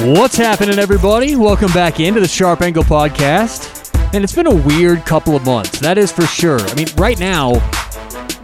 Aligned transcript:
What's 0.00 0.36
happening, 0.36 0.78
everybody? 0.78 1.34
Welcome 1.34 1.72
back 1.72 1.98
into 1.98 2.20
the 2.20 2.28
Sharp 2.28 2.62
Angle 2.62 2.84
Podcast. 2.84 3.92
And 4.14 4.22
it's 4.22 4.32
been 4.32 4.46
a 4.46 4.54
weird 4.54 5.04
couple 5.04 5.34
of 5.34 5.44
months, 5.44 5.80
that 5.80 5.98
is 5.98 6.12
for 6.12 6.22
sure. 6.22 6.60
I 6.60 6.74
mean, 6.74 6.86
right 6.96 7.18
now, 7.18 7.54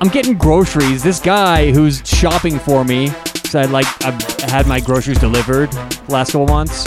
I'm 0.01 0.09
getting 0.09 0.37
groceries. 0.37 1.05
This 1.05 1.21
guy 1.21 1.71
who's 1.71 2.03
shopping 2.05 2.59
for 2.59 2.85
me, 2.85 3.07
said 3.45 3.71
like 3.71 3.87
I've 4.05 4.21
had 4.51 4.67
my 4.67 4.80
groceries 4.80 5.19
delivered 5.19 5.73
last 6.09 6.32
couple 6.32 6.48
months. 6.48 6.82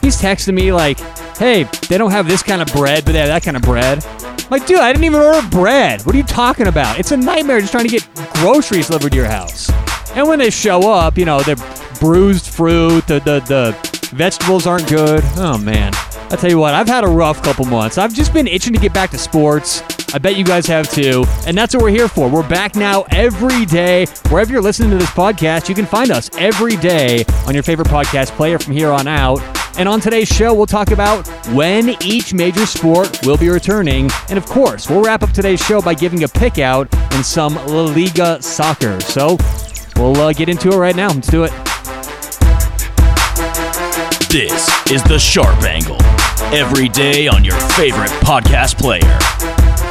He's 0.00 0.20
texting 0.20 0.52
me 0.52 0.74
like, 0.74 1.00
"Hey, 1.38 1.62
they 1.88 1.96
don't 1.96 2.10
have 2.10 2.28
this 2.28 2.42
kind 2.42 2.60
of 2.60 2.68
bread, 2.68 3.06
but 3.06 3.12
they 3.12 3.20
have 3.20 3.28
that 3.28 3.44
kind 3.44 3.56
of 3.56 3.62
bread." 3.62 4.04
I'm 4.04 4.50
like, 4.50 4.66
dude, 4.66 4.78
I 4.78 4.92
didn't 4.92 5.04
even 5.04 5.20
order 5.20 5.48
bread. 5.48 6.04
What 6.04 6.14
are 6.14 6.18
you 6.18 6.24
talking 6.24 6.66
about? 6.66 6.98
It's 6.98 7.12
a 7.12 7.16
nightmare 7.16 7.60
just 7.60 7.72
trying 7.72 7.88
to 7.88 7.90
get 7.90 8.06
groceries 8.34 8.88
delivered 8.88 9.12
to 9.12 9.16
your 9.16 9.26
house. 9.26 9.70
And 10.14 10.28
when 10.28 10.38
they 10.38 10.50
show 10.50 10.90
up, 10.90 11.16
you 11.16 11.24
know, 11.24 11.40
they're 11.42 11.56
bruised 12.00 12.48
fruit, 12.48 13.06
the 13.06 13.20
the, 13.20 13.40
the 13.40 14.08
vegetables 14.14 14.66
aren't 14.66 14.88
good. 14.88 15.22
Oh 15.36 15.58
man. 15.58 15.92
I 16.28 16.34
tell 16.34 16.50
you 16.50 16.58
what, 16.58 16.74
I've 16.74 16.88
had 16.88 17.04
a 17.04 17.08
rough 17.08 17.40
couple 17.42 17.64
months. 17.66 17.98
I've 17.98 18.12
just 18.12 18.32
been 18.32 18.48
itching 18.48 18.72
to 18.72 18.80
get 18.80 18.92
back 18.92 19.10
to 19.10 19.18
sports. 19.18 19.82
I 20.12 20.18
bet 20.18 20.36
you 20.36 20.44
guys 20.44 20.66
have 20.66 20.90
too. 20.90 21.24
And 21.46 21.56
that's 21.56 21.72
what 21.74 21.84
we're 21.84 21.90
here 21.90 22.08
for. 22.08 22.28
We're 22.28 22.48
back 22.48 22.74
now 22.74 23.02
every 23.10 23.64
day. 23.64 24.06
Wherever 24.28 24.52
you're 24.52 24.62
listening 24.62 24.90
to 24.90 24.96
this 24.96 25.10
podcast, 25.10 25.68
you 25.68 25.74
can 25.74 25.86
find 25.86 26.10
us 26.10 26.28
every 26.36 26.76
day 26.76 27.24
on 27.46 27.54
your 27.54 27.62
favorite 27.62 27.88
podcast 27.88 28.30
player 28.30 28.58
from 28.58 28.72
here 28.72 28.90
on 28.90 29.06
out. 29.06 29.40
And 29.78 29.88
on 29.88 30.00
today's 30.00 30.28
show, 30.28 30.54
we'll 30.54 30.66
talk 30.66 30.90
about 30.90 31.28
when 31.48 31.90
each 32.02 32.32
major 32.32 32.66
sport 32.66 33.24
will 33.24 33.36
be 33.36 33.48
returning. 33.48 34.10
And 34.28 34.38
of 34.38 34.46
course, 34.46 34.88
we'll 34.88 35.02
wrap 35.04 35.22
up 35.22 35.32
today's 35.32 35.60
show 35.60 35.82
by 35.82 35.94
giving 35.94 36.24
a 36.24 36.28
pick 36.28 36.58
out 36.58 36.92
in 37.12 37.22
some 37.22 37.54
La 37.66 37.82
Liga 37.82 38.42
soccer. 38.42 39.00
So 39.00 39.36
we'll 39.96 40.16
uh, 40.16 40.32
get 40.32 40.48
into 40.48 40.70
it 40.70 40.76
right 40.76 40.96
now. 40.96 41.08
Let's 41.08 41.28
do 41.28 41.44
it. 41.44 41.65
This 44.36 44.68
is 44.90 45.02
The 45.04 45.18
Sharp 45.18 45.62
Angle. 45.62 45.96
Every 46.54 46.90
day 46.90 47.26
on 47.26 47.42
your 47.42 47.58
favorite 47.70 48.10
podcast 48.20 48.76
player. 48.76 49.00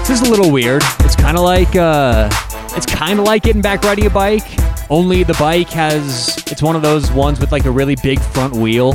This 0.01 0.21
is 0.21 0.21
a 0.21 0.29
little 0.29 0.51
weird. 0.51 0.83
It's 0.99 1.15
kind 1.15 1.35
of 1.35 1.43
like 1.43 1.75
uh, 1.75 2.29
it's 2.77 2.85
kind 2.85 3.17
of 3.17 3.25
like 3.25 3.41
getting 3.41 3.63
back 3.63 3.81
riding 3.83 4.05
a 4.05 4.09
bike. 4.11 4.45
Only 4.91 5.23
the 5.23 5.33
bike 5.39 5.69
has 5.69 6.37
it's 6.51 6.61
one 6.61 6.75
of 6.75 6.83
those 6.83 7.11
ones 7.11 7.39
with 7.39 7.51
like 7.51 7.65
a 7.65 7.71
really 7.71 7.95
big 7.95 8.19
front 8.19 8.53
wheel. 8.53 8.93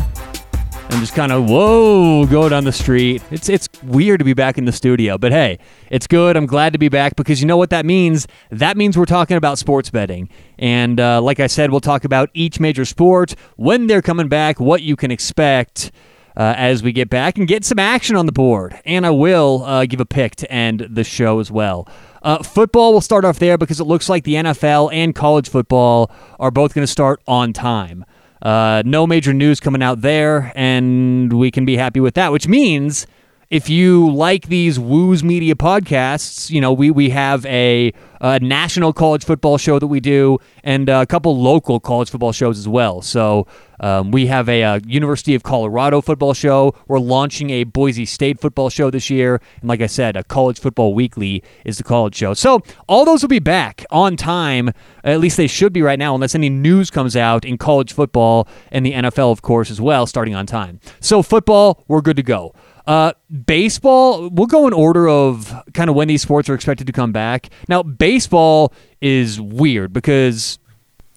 And 0.90 0.98
just 0.98 1.14
kind 1.14 1.30
of 1.30 1.48
whoa, 1.48 2.26
go 2.26 2.48
down 2.48 2.64
the 2.64 2.72
street. 2.72 3.22
It's 3.30 3.48
it's 3.48 3.68
weird 3.84 4.18
to 4.18 4.24
be 4.24 4.34
back 4.34 4.58
in 4.58 4.64
the 4.64 4.72
studio, 4.72 5.18
but 5.18 5.30
hey, 5.30 5.60
it's 5.88 6.08
good. 6.08 6.36
I'm 6.36 6.46
glad 6.46 6.72
to 6.72 6.80
be 6.80 6.88
back 6.88 7.14
because 7.14 7.40
you 7.40 7.46
know 7.46 7.56
what 7.56 7.70
that 7.70 7.86
means. 7.86 8.26
That 8.50 8.76
means 8.76 8.98
we're 8.98 9.04
talking 9.04 9.36
about 9.36 9.58
sports 9.58 9.88
betting, 9.88 10.28
and 10.58 10.98
uh, 10.98 11.22
like 11.22 11.38
I 11.38 11.46
said, 11.46 11.70
we'll 11.70 11.80
talk 11.80 12.04
about 12.04 12.28
each 12.34 12.58
major 12.58 12.84
sport 12.84 13.36
when 13.56 13.86
they're 13.86 14.02
coming 14.02 14.28
back, 14.28 14.58
what 14.58 14.82
you 14.82 14.96
can 14.96 15.12
expect 15.12 15.92
uh, 16.36 16.54
as 16.56 16.82
we 16.82 16.90
get 16.90 17.08
back 17.08 17.38
and 17.38 17.46
get 17.46 17.64
some 17.64 17.78
action 17.78 18.16
on 18.16 18.26
the 18.26 18.32
board. 18.32 18.78
And 18.84 19.06
I 19.06 19.10
will 19.10 19.62
uh, 19.64 19.86
give 19.86 20.00
a 20.00 20.06
pick 20.06 20.34
to 20.36 20.50
end 20.50 20.88
the 20.90 21.04
show 21.04 21.38
as 21.38 21.50
well. 21.52 21.88
Uh, 22.22 22.42
football, 22.42 22.92
we'll 22.92 23.00
start 23.00 23.24
off 23.24 23.38
there 23.38 23.56
because 23.56 23.80
it 23.80 23.84
looks 23.84 24.08
like 24.08 24.24
the 24.24 24.34
NFL 24.34 24.92
and 24.92 25.14
college 25.14 25.48
football 25.48 26.10
are 26.38 26.50
both 26.50 26.74
going 26.74 26.82
to 26.82 26.90
start 26.90 27.22
on 27.28 27.52
time. 27.52 28.04
Uh, 28.42 28.82
no 28.86 29.06
major 29.06 29.32
news 29.32 29.60
coming 29.60 29.82
out 29.82 30.00
there, 30.00 30.52
and 30.54 31.32
we 31.32 31.50
can 31.50 31.64
be 31.64 31.76
happy 31.76 32.00
with 32.00 32.14
that, 32.14 32.32
which 32.32 32.48
means 32.48 33.06
if 33.50 33.68
you 33.68 34.08
like 34.12 34.46
these 34.46 34.78
Woos 34.78 35.24
Media 35.24 35.56
podcasts, 35.56 36.50
you 36.50 36.60
know, 36.60 36.72
we, 36.72 36.92
we 36.92 37.10
have 37.10 37.44
a, 37.46 37.92
a, 38.20 38.38
national 38.38 38.92
college 38.92 39.24
football 39.24 39.58
show 39.58 39.80
that 39.80 39.88
we 39.88 39.98
do 39.98 40.38
and 40.62 40.88
a 40.88 41.04
couple 41.04 41.36
local 41.36 41.80
college 41.80 42.10
football 42.10 42.30
shows 42.30 42.60
as 42.60 42.68
well. 42.68 43.02
So 43.02 43.48
um, 43.80 44.12
we 44.12 44.26
have 44.26 44.48
a, 44.48 44.62
a, 44.62 44.80
University 44.86 45.34
of 45.34 45.42
Colorado 45.42 46.00
football 46.00 46.32
show. 46.32 46.76
We're 46.86 47.00
launching 47.00 47.50
a 47.50 47.64
Boise 47.64 48.06
State 48.06 48.38
football 48.38 48.70
show 48.70 48.88
this 48.88 49.10
year. 49.10 49.40
And 49.60 49.68
like 49.68 49.80
I 49.80 49.88
said, 49.88 50.16
a 50.16 50.22
College 50.22 50.60
Football 50.60 50.94
Weekly 50.94 51.42
is 51.64 51.76
the 51.76 51.84
college 51.84 52.14
show. 52.14 52.34
So 52.34 52.60
all 52.88 53.04
those 53.04 53.22
will 53.22 53.28
be 53.28 53.40
back 53.40 53.84
on 53.90 54.16
time. 54.16 54.70
At 55.02 55.18
least 55.18 55.36
they 55.36 55.48
should 55.48 55.72
be 55.72 55.82
right 55.82 55.98
now, 55.98 56.14
unless 56.14 56.36
any 56.36 56.50
news 56.50 56.88
comes 56.88 57.16
out 57.16 57.44
in 57.44 57.58
college 57.58 57.92
football 57.92 58.46
and 58.70 58.86
the 58.86 58.92
NFL, 58.92 59.32
of 59.32 59.42
course, 59.42 59.72
as 59.72 59.80
well, 59.80 60.06
starting 60.06 60.36
on 60.36 60.46
time. 60.46 60.78
So 61.00 61.20
football, 61.20 61.82
we're 61.88 62.00
good 62.00 62.16
to 62.16 62.22
go. 62.22 62.54
Uh, 62.86 63.12
baseball, 63.46 64.28
we'll 64.30 64.46
go 64.46 64.66
in 64.66 64.72
order 64.72 65.08
of 65.08 65.54
kind 65.74 65.90
of 65.90 65.96
when 65.96 66.08
these 66.08 66.22
sports 66.22 66.48
are 66.48 66.54
expected 66.54 66.86
to 66.86 66.92
come 66.92 67.12
back. 67.12 67.50
Now, 67.68 67.82
baseball 67.82 68.72
is 69.00 69.40
weird 69.40 69.92
because, 69.92 70.58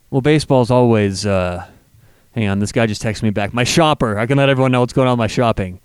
well, 0.10 0.22
baseball's 0.22 0.72
always. 0.72 1.26
Uh, 1.26 1.66
hang 2.32 2.48
on, 2.48 2.60
this 2.60 2.72
guy 2.72 2.86
just 2.86 3.02
texted 3.02 3.24
me 3.24 3.30
back. 3.30 3.54
My 3.54 3.64
shopper. 3.64 4.20
I 4.20 4.26
can 4.26 4.38
let 4.38 4.50
everyone 4.50 4.72
know 4.72 4.82
what's 4.82 4.94
going 4.94 5.08
on 5.08 5.14
with 5.14 5.20
my 5.20 5.28
shopping. 5.28 5.80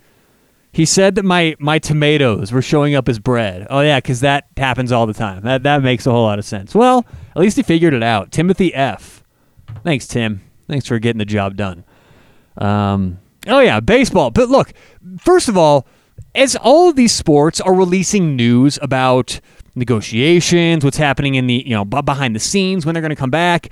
He 0.71 0.85
said 0.85 1.15
that 1.15 1.25
my, 1.25 1.55
my 1.57 1.79
tomatoes 1.79 2.51
were 2.51 2.61
showing 2.61 2.93
up 2.93 3.09
as 3.09 3.17
bread. 3.17 3.65
Oh 3.71 3.79
yeah, 3.81 3.97
because 3.97 4.19
that 4.19 4.47
happens 4.55 4.91
all 4.91 5.07
the 5.07 5.13
time. 5.15 5.41
That 5.43 5.63
that 5.63 5.81
makes 5.81 6.05
a 6.05 6.11
whole 6.11 6.25
lot 6.25 6.37
of 6.37 6.45
sense. 6.45 6.75
Well, 6.75 7.05
at 7.35 7.37
least 7.41 7.57
he 7.57 7.63
figured 7.63 7.93
it 7.93 8.03
out. 8.03 8.31
Timothy 8.31 8.73
F. 8.75 9.23
Thanks, 9.83 10.07
Tim. 10.07 10.41
Thanks 10.67 10.85
for 10.85 10.99
getting 10.99 11.17
the 11.17 11.25
job 11.25 11.55
done. 11.55 11.83
Um, 12.57 13.19
Oh 13.49 13.59
yeah, 13.59 13.79
baseball. 13.79 14.31
But 14.31 14.49
look, 14.49 14.73
first 15.17 15.49
of 15.49 15.57
all, 15.57 15.87
as 16.35 16.55
all 16.55 16.89
of 16.89 16.95
these 16.95 17.11
sports 17.11 17.59
are 17.59 17.73
releasing 17.73 18.35
news 18.35 18.79
about 18.81 19.39
negotiations, 19.75 20.83
what's 20.83 20.97
happening 20.97 21.35
in 21.35 21.47
the 21.47 21.63
you 21.65 21.75
know 21.75 21.85
behind 21.85 22.35
the 22.35 22.39
scenes 22.39 22.85
when 22.85 22.93
they're 22.93 23.01
going 23.01 23.09
to 23.09 23.15
come 23.15 23.31
back, 23.31 23.69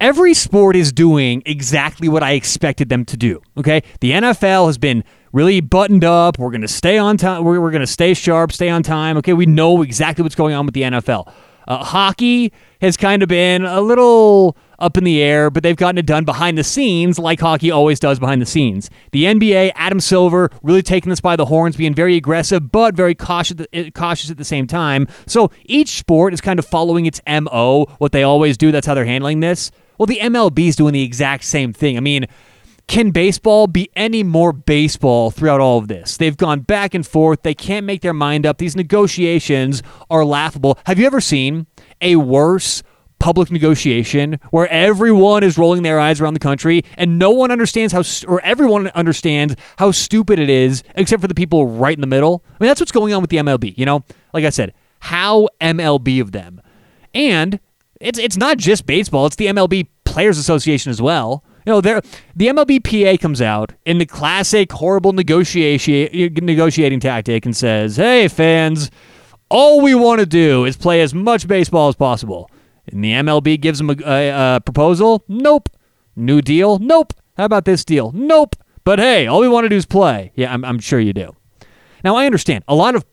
every 0.00 0.34
sport 0.34 0.76
is 0.76 0.92
doing 0.92 1.42
exactly 1.46 2.08
what 2.08 2.22
I 2.22 2.32
expected 2.32 2.88
them 2.88 3.04
to 3.06 3.16
do. 3.16 3.40
Okay, 3.56 3.82
the 4.00 4.10
NFL 4.10 4.66
has 4.66 4.78
been 4.78 5.04
really 5.32 5.60
buttoned 5.60 6.04
up. 6.04 6.38
We're 6.38 6.50
going 6.50 6.62
to 6.62 6.68
stay 6.68 6.98
on 6.98 7.16
time. 7.16 7.44
We're, 7.44 7.70
going 7.70 7.80
to 7.80 7.86
stay 7.86 8.14
sharp, 8.14 8.52
stay 8.52 8.68
on 8.68 8.82
time. 8.82 9.16
Okay, 9.18 9.32
we 9.32 9.46
know 9.46 9.82
exactly 9.82 10.22
what's 10.22 10.34
going 10.34 10.54
on 10.54 10.66
with 10.66 10.74
the 10.74 10.82
NFL. 10.82 11.32
Uh, 11.66 11.84
hockey 11.84 12.52
has 12.80 12.96
kind 12.96 13.22
of 13.22 13.28
been 13.28 13.64
a 13.64 13.80
little 13.80 14.56
up 14.78 14.98
in 14.98 15.04
the 15.04 15.22
air, 15.22 15.48
but 15.48 15.62
they've 15.62 15.76
gotten 15.76 15.96
it 15.98 16.06
done 16.06 16.24
behind 16.24 16.58
the 16.58 16.64
scenes 16.64 17.18
like 17.18 17.40
hockey 17.40 17.70
always 17.70 18.00
does 18.00 18.18
behind 18.18 18.42
the 18.42 18.46
scenes. 18.46 18.90
The 19.12 19.24
NBA, 19.24 19.72
Adam 19.76 20.00
Silver, 20.00 20.50
really 20.62 20.82
taking 20.82 21.10
this 21.10 21.20
by 21.20 21.36
the 21.36 21.46
horns, 21.46 21.76
being 21.76 21.94
very 21.94 22.16
aggressive, 22.16 22.72
but 22.72 22.94
very 22.94 23.14
cautious, 23.14 23.64
eh, 23.72 23.90
cautious 23.94 24.30
at 24.30 24.38
the 24.38 24.44
same 24.44 24.66
time. 24.66 25.06
So 25.26 25.50
each 25.64 25.90
sport 25.98 26.34
is 26.34 26.40
kind 26.40 26.58
of 26.58 26.66
following 26.66 27.06
its 27.06 27.20
MO, 27.26 27.86
what 27.98 28.12
they 28.12 28.24
always 28.24 28.56
do. 28.56 28.72
That's 28.72 28.86
how 28.86 28.94
they're 28.94 29.04
handling 29.04 29.40
this. 29.40 29.70
Well, 29.98 30.06
the 30.06 30.18
MLB 30.18 30.66
is 30.66 30.76
doing 30.76 30.94
the 30.94 31.02
exact 31.02 31.44
same 31.44 31.72
thing. 31.72 31.96
I 31.96 32.00
mean, 32.00 32.26
can 32.86 33.10
baseball 33.10 33.66
be 33.66 33.90
any 33.96 34.22
more 34.22 34.52
baseball 34.52 35.30
throughout 35.30 35.60
all 35.60 35.78
of 35.78 35.88
this? 35.88 36.16
They've 36.16 36.36
gone 36.36 36.60
back 36.60 36.94
and 36.94 37.06
forth. 37.06 37.42
They 37.42 37.54
can't 37.54 37.86
make 37.86 38.02
their 38.02 38.12
mind 38.12 38.44
up. 38.44 38.58
These 38.58 38.76
negotiations 38.76 39.82
are 40.10 40.24
laughable. 40.24 40.78
Have 40.86 40.98
you 40.98 41.06
ever 41.06 41.20
seen 41.20 41.66
a 42.00 42.16
worse 42.16 42.82
public 43.22 43.52
negotiation 43.52 44.40
where 44.50 44.66
everyone 44.68 45.44
is 45.44 45.56
rolling 45.56 45.84
their 45.84 46.00
eyes 46.00 46.20
around 46.20 46.34
the 46.34 46.40
country 46.40 46.82
and 46.96 47.20
no 47.20 47.30
one 47.30 47.52
understands 47.52 47.92
how, 47.92 48.02
or 48.26 48.40
everyone 48.42 48.88
understands 48.88 49.54
how 49.78 49.92
stupid 49.92 50.40
it 50.40 50.50
is, 50.50 50.82
except 50.96 51.22
for 51.22 51.28
the 51.28 51.34
people 51.34 51.68
right 51.68 51.96
in 51.96 52.00
the 52.00 52.06
middle. 52.06 52.42
I 52.48 52.56
mean, 52.58 52.68
that's 52.68 52.80
what's 52.80 52.90
going 52.90 53.14
on 53.14 53.20
with 53.20 53.30
the 53.30 53.36
MLB. 53.36 53.78
You 53.78 53.86
know, 53.86 54.02
like 54.34 54.44
I 54.44 54.50
said, 54.50 54.74
how 54.98 55.48
MLB 55.60 56.20
of 56.20 56.32
them, 56.32 56.60
and 57.14 57.60
it's 58.00 58.18
it's 58.18 58.36
not 58.36 58.58
just 58.58 58.86
baseball; 58.86 59.26
it's 59.26 59.36
the 59.36 59.46
MLB 59.46 59.86
Players 60.04 60.36
Association 60.36 60.90
as 60.90 61.00
well. 61.00 61.44
You 61.66 61.72
know, 61.72 61.80
there 61.80 62.00
the 62.34 62.48
MLBPA 62.48 63.20
comes 63.20 63.40
out 63.40 63.72
in 63.84 63.98
the 63.98 64.06
classic 64.06 64.72
horrible 64.72 65.12
negotiation 65.12 66.08
negotiating 66.42 67.00
tactic 67.00 67.44
and 67.46 67.56
says, 67.56 67.96
"Hey, 67.96 68.28
fans." 68.28 68.90
All 69.48 69.82
we 69.82 69.94
want 69.94 70.20
to 70.20 70.24
do 70.24 70.64
is 70.64 70.78
play 70.78 71.02
as 71.02 71.12
much 71.12 71.46
baseball 71.46 71.88
as 71.88 71.94
possible. 71.94 72.50
And 72.90 73.04
the 73.04 73.12
MLB 73.12 73.60
gives 73.60 73.78
them 73.78 73.90
a, 73.90 73.96
a, 74.02 74.56
a 74.56 74.60
proposal. 74.62 75.24
Nope. 75.28 75.68
New 76.16 76.40
deal. 76.40 76.78
Nope. 76.78 77.12
How 77.36 77.44
about 77.44 77.66
this 77.66 77.84
deal? 77.84 78.12
Nope. 78.12 78.56
But 78.82 78.98
hey, 78.98 79.26
all 79.26 79.40
we 79.40 79.48
want 79.48 79.66
to 79.66 79.68
do 79.68 79.76
is 79.76 79.84
play. 79.84 80.32
Yeah, 80.34 80.54
I'm, 80.54 80.64
I'm 80.64 80.78
sure 80.78 80.98
you 80.98 81.12
do. 81.12 81.36
Now 82.02 82.16
I 82.16 82.26
understand 82.26 82.64
a 82.66 82.74
lot 82.74 82.94
of 82.94 83.04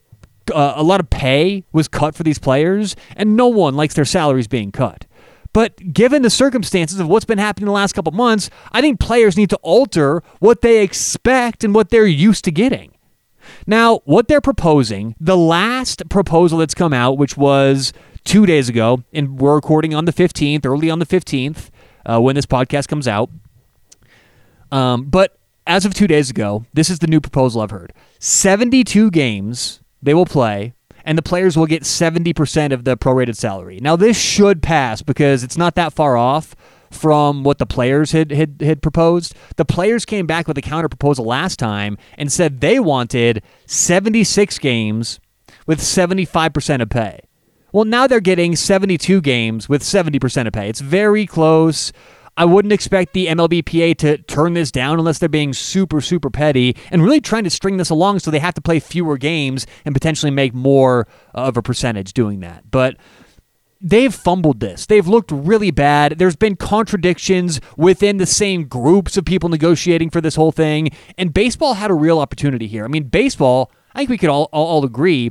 uh, 0.52 0.72
a 0.76 0.82
lot 0.82 0.98
of 1.00 1.10
pay 1.10 1.64
was 1.72 1.86
cut 1.86 2.14
for 2.14 2.22
these 2.22 2.38
players, 2.38 2.96
and 3.16 3.36
no 3.36 3.46
one 3.46 3.74
likes 3.74 3.94
their 3.94 4.04
salaries 4.04 4.48
being 4.48 4.72
cut. 4.72 5.06
But 5.52 5.92
given 5.92 6.22
the 6.22 6.30
circumstances 6.30 7.00
of 7.00 7.08
what's 7.08 7.24
been 7.24 7.38
happening 7.38 7.66
the 7.66 7.72
last 7.72 7.92
couple 7.92 8.12
months, 8.12 8.50
I 8.72 8.80
think 8.80 9.00
players 9.00 9.36
need 9.36 9.50
to 9.50 9.56
alter 9.62 10.22
what 10.38 10.60
they 10.60 10.82
expect 10.82 11.64
and 11.64 11.74
what 11.74 11.90
they're 11.90 12.06
used 12.06 12.44
to 12.44 12.52
getting. 12.52 12.92
Now, 13.66 14.00
what 14.04 14.28
they're 14.28 14.40
proposing, 14.40 15.16
the 15.18 15.36
last 15.36 16.08
proposal 16.08 16.58
that's 16.58 16.74
come 16.74 16.92
out, 16.92 17.18
which 17.18 17.36
was 17.36 17.92
two 18.24 18.46
days 18.46 18.68
ago, 18.68 19.02
and 19.12 19.40
we're 19.40 19.54
recording 19.54 19.94
on 19.94 20.04
the 20.04 20.12
15th, 20.12 20.64
early 20.64 20.90
on 20.90 20.98
the 20.98 21.06
15th, 21.06 21.70
uh, 22.06 22.20
when 22.20 22.36
this 22.36 22.46
podcast 22.46 22.88
comes 22.88 23.08
out. 23.08 23.30
Um, 24.70 25.06
but 25.06 25.38
as 25.66 25.84
of 25.84 25.94
two 25.94 26.06
days 26.06 26.30
ago, 26.30 26.64
this 26.72 26.90
is 26.90 27.00
the 27.00 27.06
new 27.06 27.20
proposal 27.20 27.60
I've 27.60 27.70
heard 27.70 27.92
72 28.18 29.10
games 29.10 29.80
they 30.02 30.14
will 30.14 30.26
play, 30.26 30.74
and 31.04 31.16
the 31.16 31.22
players 31.22 31.56
will 31.56 31.66
get 31.66 31.82
70% 31.82 32.72
of 32.72 32.84
the 32.84 32.96
prorated 32.96 33.36
salary. 33.36 33.78
Now, 33.80 33.96
this 33.96 34.18
should 34.18 34.62
pass 34.62 35.02
because 35.02 35.42
it's 35.42 35.56
not 35.56 35.74
that 35.74 35.92
far 35.92 36.16
off 36.16 36.54
from 36.90 37.44
what 37.44 37.58
the 37.58 37.66
players 37.66 38.12
had, 38.12 38.32
had, 38.32 38.60
had 38.60 38.82
proposed. 38.82 39.34
The 39.56 39.64
players 39.64 40.04
came 40.04 40.26
back 40.26 40.48
with 40.48 40.58
a 40.58 40.62
counter 40.62 40.88
proposal 40.88 41.24
last 41.24 41.58
time 41.58 41.96
and 42.18 42.32
said 42.32 42.60
they 42.60 42.80
wanted 42.80 43.42
76 43.66 44.58
games 44.58 45.20
with 45.66 45.80
75% 45.80 46.82
of 46.82 46.90
pay. 46.90 47.20
Well, 47.72 47.84
now 47.84 48.08
they're 48.08 48.20
getting 48.20 48.56
72 48.56 49.20
games 49.20 49.68
with 49.68 49.82
70% 49.82 50.46
of 50.46 50.52
pay. 50.52 50.68
It's 50.68 50.80
very 50.80 51.26
close. 51.26 51.92
I 52.40 52.46
wouldn't 52.46 52.72
expect 52.72 53.12
the 53.12 53.26
MLBPA 53.26 53.98
to 53.98 54.16
turn 54.16 54.54
this 54.54 54.70
down 54.70 54.98
unless 54.98 55.18
they're 55.18 55.28
being 55.28 55.52
super, 55.52 56.00
super 56.00 56.30
petty 56.30 56.74
and 56.90 57.04
really 57.04 57.20
trying 57.20 57.44
to 57.44 57.50
string 57.50 57.76
this 57.76 57.90
along 57.90 58.20
so 58.20 58.30
they 58.30 58.38
have 58.38 58.54
to 58.54 58.62
play 58.62 58.80
fewer 58.80 59.18
games 59.18 59.66
and 59.84 59.94
potentially 59.94 60.30
make 60.30 60.54
more 60.54 61.06
of 61.34 61.58
a 61.58 61.62
percentage 61.62 62.14
doing 62.14 62.40
that. 62.40 62.70
But 62.70 62.96
they've 63.78 64.14
fumbled 64.14 64.60
this. 64.60 64.86
They've 64.86 65.06
looked 65.06 65.30
really 65.30 65.70
bad. 65.70 66.16
There's 66.16 66.34
been 66.34 66.56
contradictions 66.56 67.60
within 67.76 68.16
the 68.16 68.24
same 68.24 68.64
groups 68.64 69.18
of 69.18 69.26
people 69.26 69.50
negotiating 69.50 70.08
for 70.08 70.22
this 70.22 70.36
whole 70.36 70.50
thing. 70.50 70.88
And 71.18 71.34
baseball 71.34 71.74
had 71.74 71.90
a 71.90 71.94
real 71.94 72.18
opportunity 72.20 72.68
here. 72.68 72.86
I 72.86 72.88
mean, 72.88 73.08
baseball, 73.08 73.70
I 73.94 73.98
think 73.98 74.08
we 74.08 74.16
could 74.16 74.30
all, 74.30 74.48
all, 74.50 74.66
all 74.66 74.84
agree 74.86 75.30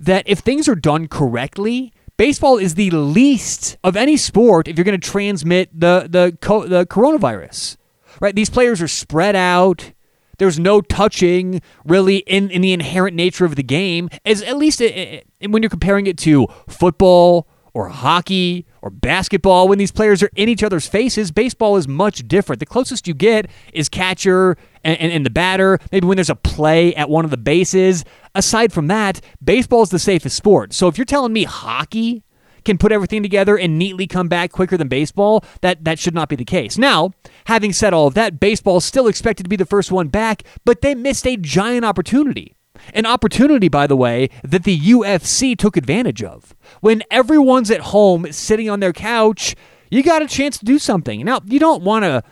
that 0.00 0.24
if 0.26 0.40
things 0.40 0.68
are 0.68 0.74
done 0.74 1.06
correctly, 1.06 1.92
baseball 2.18 2.58
is 2.58 2.74
the 2.74 2.90
least 2.90 3.78
of 3.82 3.96
any 3.96 4.18
sport 4.18 4.68
if 4.68 4.76
you're 4.76 4.84
going 4.84 5.00
to 5.00 5.10
transmit 5.10 5.70
the 5.72 6.06
the 6.10 6.36
the 6.68 6.86
coronavirus. 6.86 7.78
Right? 8.20 8.34
These 8.34 8.50
players 8.50 8.82
are 8.82 8.88
spread 8.88 9.34
out. 9.34 9.92
There's 10.38 10.58
no 10.58 10.80
touching 10.80 11.62
really 11.84 12.18
in, 12.18 12.50
in 12.50 12.62
the 12.62 12.72
inherent 12.72 13.16
nature 13.16 13.44
of 13.44 13.56
the 13.56 13.62
game, 13.62 14.08
as 14.24 14.40
at 14.42 14.56
least 14.56 14.80
it, 14.80 15.24
it, 15.40 15.50
when 15.50 15.62
you're 15.62 15.70
comparing 15.70 16.06
it 16.06 16.16
to 16.18 16.46
football 16.68 17.48
or 17.74 17.88
hockey 17.88 18.66
or 18.82 18.90
basketball, 18.90 19.68
when 19.68 19.78
these 19.78 19.92
players 19.92 20.22
are 20.22 20.30
in 20.36 20.48
each 20.48 20.62
other's 20.62 20.86
faces, 20.86 21.30
baseball 21.30 21.76
is 21.76 21.88
much 21.88 22.26
different. 22.28 22.60
The 22.60 22.66
closest 22.66 23.06
you 23.06 23.14
get 23.14 23.50
is 23.72 23.88
catcher 23.88 24.56
and, 24.84 24.98
and, 25.00 25.12
and, 25.12 25.26
the 25.26 25.30
batter, 25.30 25.78
maybe 25.92 26.06
when 26.06 26.16
there's 26.16 26.30
a 26.30 26.36
play 26.36 26.94
at 26.94 27.10
one 27.10 27.24
of 27.24 27.30
the 27.30 27.36
bases. 27.36 28.04
Aside 28.34 28.72
from 28.72 28.86
that, 28.86 29.20
baseball 29.42 29.82
is 29.82 29.90
the 29.90 29.98
safest 29.98 30.36
sport. 30.36 30.72
So 30.72 30.88
if 30.88 30.96
you're 30.96 31.04
telling 31.04 31.32
me 31.32 31.44
hockey 31.44 32.22
can 32.64 32.78
put 32.78 32.92
everything 32.92 33.22
together 33.22 33.56
and 33.56 33.78
neatly 33.78 34.06
come 34.06 34.28
back 34.28 34.52
quicker 34.52 34.76
than 34.76 34.88
baseball, 34.88 35.44
that, 35.62 35.84
that 35.84 35.98
should 35.98 36.14
not 36.14 36.28
be 36.28 36.36
the 36.36 36.44
case. 36.44 36.76
Now, 36.76 37.12
having 37.46 37.72
said 37.72 37.94
all 37.94 38.06
of 38.06 38.14
that, 38.14 38.40
baseball 38.40 38.76
is 38.76 38.84
still 38.84 39.08
expected 39.08 39.44
to 39.44 39.48
be 39.48 39.56
the 39.56 39.66
first 39.66 39.90
one 39.90 40.08
back, 40.08 40.42
but 40.64 40.82
they 40.82 40.94
missed 40.94 41.26
a 41.26 41.36
giant 41.36 41.84
opportunity. 41.84 42.54
An 42.94 43.06
opportunity, 43.06 43.68
by 43.68 43.86
the 43.86 43.96
way, 43.96 44.30
that 44.42 44.64
the 44.64 44.78
UFC 44.78 45.56
took 45.56 45.76
advantage 45.76 46.22
of. 46.22 46.54
When 46.80 47.02
everyone's 47.10 47.70
at 47.70 47.80
home 47.80 48.30
sitting 48.32 48.68
on 48.68 48.80
their 48.80 48.92
couch, 48.92 49.54
you 49.90 50.02
got 50.02 50.22
a 50.22 50.26
chance 50.26 50.58
to 50.58 50.64
do 50.64 50.78
something. 50.78 51.24
Now, 51.24 51.40
you 51.44 51.58
don't 51.58 51.82
want 51.82 52.04
to 52.04 52.22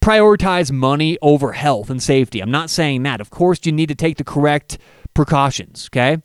prioritize 0.00 0.72
money 0.72 1.18
over 1.20 1.52
health 1.52 1.90
and 1.90 2.02
safety. 2.02 2.40
I'm 2.40 2.50
not 2.50 2.70
saying 2.70 3.02
that. 3.02 3.20
Of 3.20 3.30
course, 3.30 3.60
you 3.64 3.72
need 3.72 3.88
to 3.88 3.94
take 3.94 4.16
the 4.16 4.24
correct 4.24 4.78
precautions, 5.14 5.88
okay? 5.92 6.18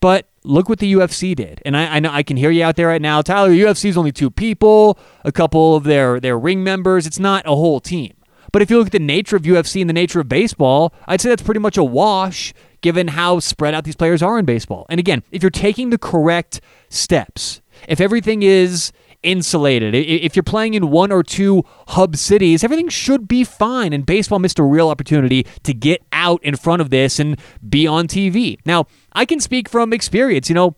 But 0.00 0.28
look 0.44 0.68
what 0.68 0.78
the 0.78 0.92
UFC 0.92 1.36
did. 1.36 1.60
And 1.64 1.76
I, 1.76 1.96
I 1.96 2.00
know 2.00 2.10
I 2.10 2.22
can 2.22 2.36
hear 2.36 2.50
you 2.50 2.64
out 2.64 2.76
there 2.76 2.88
right 2.88 3.02
now. 3.02 3.22
Tyler, 3.22 3.50
UFC 3.50 3.86
is 3.86 3.96
only 3.96 4.12
two 4.12 4.30
people, 4.30 4.98
a 5.24 5.30
couple 5.30 5.76
of 5.76 5.84
their, 5.84 6.18
their 6.18 6.38
ring 6.38 6.64
members. 6.64 7.06
It's 7.06 7.18
not 7.18 7.46
a 7.46 7.50
whole 7.50 7.80
team. 7.80 8.14
But 8.52 8.62
if 8.62 8.70
you 8.70 8.78
look 8.78 8.88
at 8.88 8.92
the 8.92 8.98
nature 8.98 9.36
of 9.36 9.42
UFC 9.42 9.80
and 9.80 9.88
the 9.88 9.94
nature 9.94 10.20
of 10.20 10.28
baseball, 10.28 10.92
I'd 11.06 11.20
say 11.20 11.28
that's 11.28 11.42
pretty 11.42 11.60
much 11.60 11.76
a 11.76 11.84
wash 11.84 12.52
given 12.80 13.08
how 13.08 13.38
spread 13.40 13.74
out 13.74 13.84
these 13.84 13.96
players 13.96 14.22
are 14.22 14.38
in 14.38 14.44
baseball. 14.44 14.86
And 14.88 14.98
again, 14.98 15.22
if 15.30 15.42
you're 15.42 15.50
taking 15.50 15.90
the 15.90 15.98
correct 15.98 16.60
steps, 16.88 17.60
if 17.88 18.00
everything 18.00 18.42
is 18.42 18.92
insulated, 19.22 19.94
if 19.94 20.34
you're 20.34 20.42
playing 20.42 20.72
in 20.74 20.90
one 20.90 21.12
or 21.12 21.22
two 21.22 21.62
hub 21.88 22.16
cities, 22.16 22.64
everything 22.64 22.88
should 22.88 23.28
be 23.28 23.44
fine. 23.44 23.92
And 23.92 24.06
baseball 24.06 24.38
missed 24.38 24.58
a 24.58 24.62
real 24.62 24.88
opportunity 24.88 25.46
to 25.62 25.74
get 25.74 26.02
out 26.12 26.42
in 26.42 26.56
front 26.56 26.80
of 26.80 26.90
this 26.90 27.18
and 27.18 27.38
be 27.68 27.86
on 27.86 28.08
TV. 28.08 28.58
Now, 28.64 28.86
I 29.12 29.26
can 29.26 29.40
speak 29.40 29.68
from 29.68 29.92
experience. 29.92 30.48
You 30.48 30.54
know, 30.54 30.76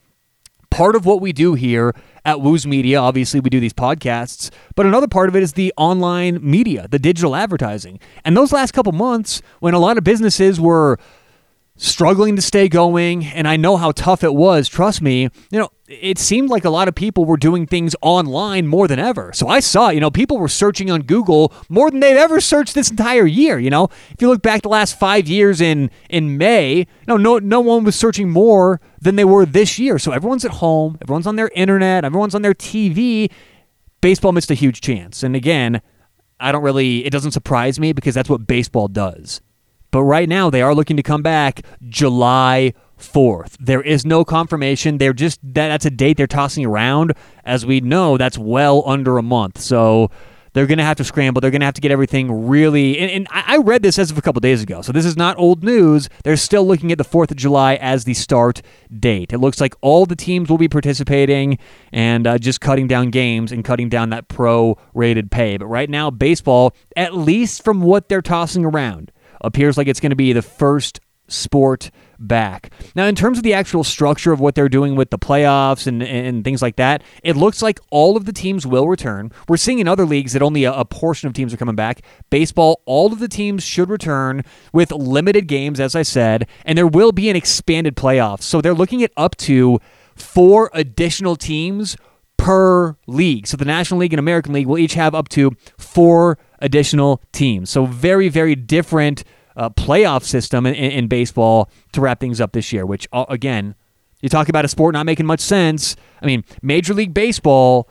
part 0.70 0.96
of 0.96 1.06
what 1.06 1.20
we 1.20 1.32
do 1.32 1.54
here 1.54 1.94
at 2.24 2.40
Woo's 2.40 2.66
Media, 2.66 3.00
obviously, 3.00 3.40
we 3.40 3.50
do 3.50 3.60
these 3.60 3.72
podcasts, 3.72 4.50
but 4.74 4.86
another 4.86 5.08
part 5.08 5.28
of 5.28 5.36
it 5.36 5.42
is 5.42 5.54
the 5.54 5.72
online 5.76 6.38
media, 6.40 6.86
the 6.88 6.98
digital 6.98 7.34
advertising. 7.34 7.98
And 8.24 8.36
those 8.36 8.52
last 8.52 8.72
couple 8.72 8.92
months, 8.92 9.42
when 9.60 9.74
a 9.74 9.78
lot 9.78 9.98
of 9.98 10.04
businesses 10.04 10.60
were 10.60 10.98
struggling 11.82 12.37
to 12.37 12.43
stay 12.43 12.69
going 12.69 13.25
and 13.25 13.49
I 13.49 13.56
know 13.56 13.76
how 13.76 13.90
tough 13.90 14.23
it 14.23 14.34
was 14.34 14.69
trust 14.69 15.02
me 15.02 15.23
you 15.50 15.58
know 15.58 15.69
it 15.88 16.17
seemed 16.17 16.49
like 16.49 16.64
a 16.64 16.70
lot 16.70 16.87
of 16.87 16.94
people 16.94 17.25
were 17.25 17.37
doing 17.37 17.67
things 17.67 17.94
online 18.00 18.67
more 18.67 18.88
than 18.88 18.99
ever. 18.99 19.32
So 19.34 19.49
I 19.49 19.58
saw 19.61 19.90
you 19.90 19.99
know 19.99 20.11
people 20.11 20.38
were 20.38 20.49
searching 20.49 20.93
on 20.93 21.02
Google 21.02 21.52
more 21.69 21.90
than 21.90 21.99
they've 21.99 22.17
ever 22.17 22.40
searched 22.40 22.75
this 22.75 22.90
entire 22.90 23.26
year 23.26 23.58
you 23.58 23.69
know? 23.69 23.88
If 24.11 24.20
you 24.20 24.29
look 24.29 24.43
back 24.43 24.62
the 24.62 24.69
last 24.69 24.96
5 24.96 25.26
years 25.26 25.61
in 25.61 25.90
in 26.08 26.38
May 26.38 26.79
you 26.79 26.87
know 27.08 27.17
no 27.17 27.38
no 27.40 27.61
one 27.61 27.82
was 27.82 27.96
searching 27.96 28.31
more 28.31 28.81
than 29.00 29.17
they 29.17 29.25
were 29.25 29.44
this 29.44 29.79
year. 29.79 29.99
So 29.99 30.12
everyone's 30.12 30.44
at 30.44 30.52
home 30.52 30.99
everyone's 31.02 31.26
on 31.26 31.34
their 31.34 31.50
internet 31.55 32.05
everyone's 32.05 32.37
on 32.37 32.43
their 32.43 32.55
TV 32.55 33.29
baseball 34.00 34.31
missed 34.31 34.52
a 34.52 34.55
huge 34.55 34.81
chance. 34.81 35.25
And 35.25 35.34
again 35.34 35.82
I 36.38 36.52
don't 36.52 36.62
really 36.62 37.05
it 37.05 37.11
doesn't 37.11 37.32
surprise 37.32 37.81
me 37.81 37.93
because 37.93 38.14
that's 38.14 38.31
what 38.31 38.46
baseball 38.46 38.87
does 38.87 39.40
but 39.93 40.03
right 40.03 40.29
now, 40.29 40.50
they 40.50 40.62
are 40.62 40.75
looking 40.75 40.97
to 40.97 41.03
come 41.03 41.23
back 41.23 41.61
July 41.89 42.75
4th. 42.99 43.56
There 43.61 43.83
is 43.83 44.05
no 44.05 44.25
confirmation. 44.25 44.99
They're 44.99 45.12
just 45.12 45.39
that 45.43 45.69
that's 45.69 45.87
a 45.87 45.91
date 45.91 46.17
they're 46.17 46.27
tossing 46.27 46.65
around. 46.65 47.12
As 47.44 47.65
we 47.67 47.81
know, 47.81 48.17
that's 48.17 48.39
well 48.39 48.83
under 48.87 49.19
a 49.19 49.23
month. 49.23 49.61
So 49.61 50.11
they're 50.55 50.67
going 50.67 50.79
to 50.79 50.85
have 50.85 50.97
to 50.99 51.05
scramble. 51.05 51.41
They're 51.41 51.50
going 51.50 51.61
to 51.61 51.67
have 51.67 51.75
to 51.75 51.81
get 51.81 51.91
everything 51.91 52.49
really. 52.49 52.99
And, 52.99 53.11
and, 53.11 53.27
I 53.31 53.56
read 53.59 53.83
this 53.83 53.99
as 53.99 54.11
of 54.11 54.19
a 54.19 54.23
couple 54.23 54.41
days 54.41 54.62
ago, 54.62 54.83
so 54.83 54.93
this 54.93 55.05
is 55.05 55.17
not 55.17 55.39
old 55.39 55.65
news. 55.65 56.09
They're 56.25 56.37
still 56.37 56.67
looking 56.67 56.93
at 56.93 56.99
the 56.99 57.05
4th 57.05 57.31
of 57.31 57.37
July 57.37 57.77
as 57.77 58.05
the 58.05 58.15
start 58.15 58.62
date. 58.99 59.33
It 59.33 59.39
looks 59.39 59.61
like 59.61 59.75
all 59.81 60.06
the 60.06 60.17
teams 60.17 60.50
will 60.50 60.59
be 60.59 60.69
participating 60.69 61.59
and 61.93 62.27
uh, 62.27 62.39
just 62.39 62.61
cutting 62.61 62.87
down 62.87 63.11
games 63.11 63.53
and 63.53 63.65
cutting 63.65 63.89
down 63.89 64.11
that 64.11 64.29
pro 64.29 64.77
rated 64.94 65.31
pay. 65.31 65.56
But 65.56 65.67
right 65.67 65.89
now, 65.89 66.11
baseball, 66.11 66.75
at 66.97 67.15
least 67.15 67.65
from 67.65 67.81
what 67.81 68.09
they're 68.09 68.23
tossing 68.23 68.65
around, 68.65 69.11
appears 69.43 69.77
like 69.77 69.89
it's 69.89 70.00
going 70.00 70.11
to 70.11 70.17
be 70.17 70.33
the 70.33 70.43
first 70.43 71.00
sport 71.29 71.91
back. 72.19 72.71
Now, 72.94 73.06
in 73.06 73.15
terms 73.15 73.39
of 73.39 73.44
the 73.44 73.55
actual 73.55 73.85
structure 73.85 74.33
of 74.33 74.41
what 74.41 74.55
they're 74.55 74.69
doing 74.69 74.94
with 74.94 75.11
the 75.11 75.19
playoffs 75.19 75.87
and, 75.87 76.03
and 76.03 76.44
things 76.44 76.62
like 76.62 76.77
that, 76.77 77.03
it 77.23 77.37
looks 77.37 77.62
like 77.62 77.81
all 77.91 78.17
of 78.17 78.27
the 78.27 78.33
teams 78.33 78.67
will 78.67 78.87
return. 78.87 79.33
We're 79.49 79.56
seeing 79.56 79.79
in 79.79 79.89
other 79.89 80.05
leagues 80.05 80.33
that 80.35 80.43
only 80.43 80.65
a, 80.65 80.73
a, 80.73 80.85
portion 80.85 81.27
of 81.27 81.33
teams 81.33 81.53
are 81.53 81.56
coming 81.56 81.75
back. 81.75 82.03
Baseball, 82.31 82.82
all 82.84 83.13
of 83.13 83.19
the 83.19 83.29
teams 83.29 83.65
should 83.65 83.89
return 83.89 84.44
with 84.72 84.93
limited 84.93 85.49
games, 85.49 85.81
as 85.81 85.96
I 85.96 86.03
said, 86.03 86.46
and 86.65 86.77
there 86.77 86.87
will 86.87 87.13
be 87.13 87.31
an 87.31 87.37
expanded 87.37 87.96
playoffs. 87.96 88.43
So 88.43 88.61
they're 88.61 88.75
looking 88.75 89.03
at 89.03 89.13
up 89.17 89.37
to 89.39 89.81
four 90.15 90.70
additional 90.75 91.37
teams 91.37 91.96
per 92.37 92.96
league. 93.06 93.46
So 93.46 93.56
the 93.56 93.65
National 93.65 94.01
League 94.01 94.13
and 94.13 94.20
American 94.20 94.53
League 94.53 94.67
will 94.67 94.79
each 94.79 94.94
have 94.94 95.15
up 95.15 95.29
to 95.31 95.53
four 95.79 96.39
additional 96.62 97.20
teams. 97.32 97.69
So 97.69 97.84
very, 97.84 98.31
very 98.31 98.54
different 98.54 99.24
uh, 99.56 99.69
playoff 99.69 100.22
system 100.22 100.64
in, 100.64 100.74
in, 100.74 101.08
baseball 101.08 101.70
to 101.92 102.00
wrap 102.00 102.20
things 102.20 102.40
up 102.40 102.52
this 102.52 102.72
year. 102.72 102.86
Which 102.86 103.06
uh, 103.12 103.26
again, 103.28 103.74
you 104.22 104.31
talk 104.31 104.48
about 104.48 104.64
a 104.64 104.69
sport 104.69 104.94
not 104.94 105.04
making 105.04 105.26
much 105.26 105.40
sense. 105.40 105.96
I 106.22 106.26
mean, 106.26 106.44
Major 106.62 106.94
League 106.94 107.12
Baseball. 107.12 107.88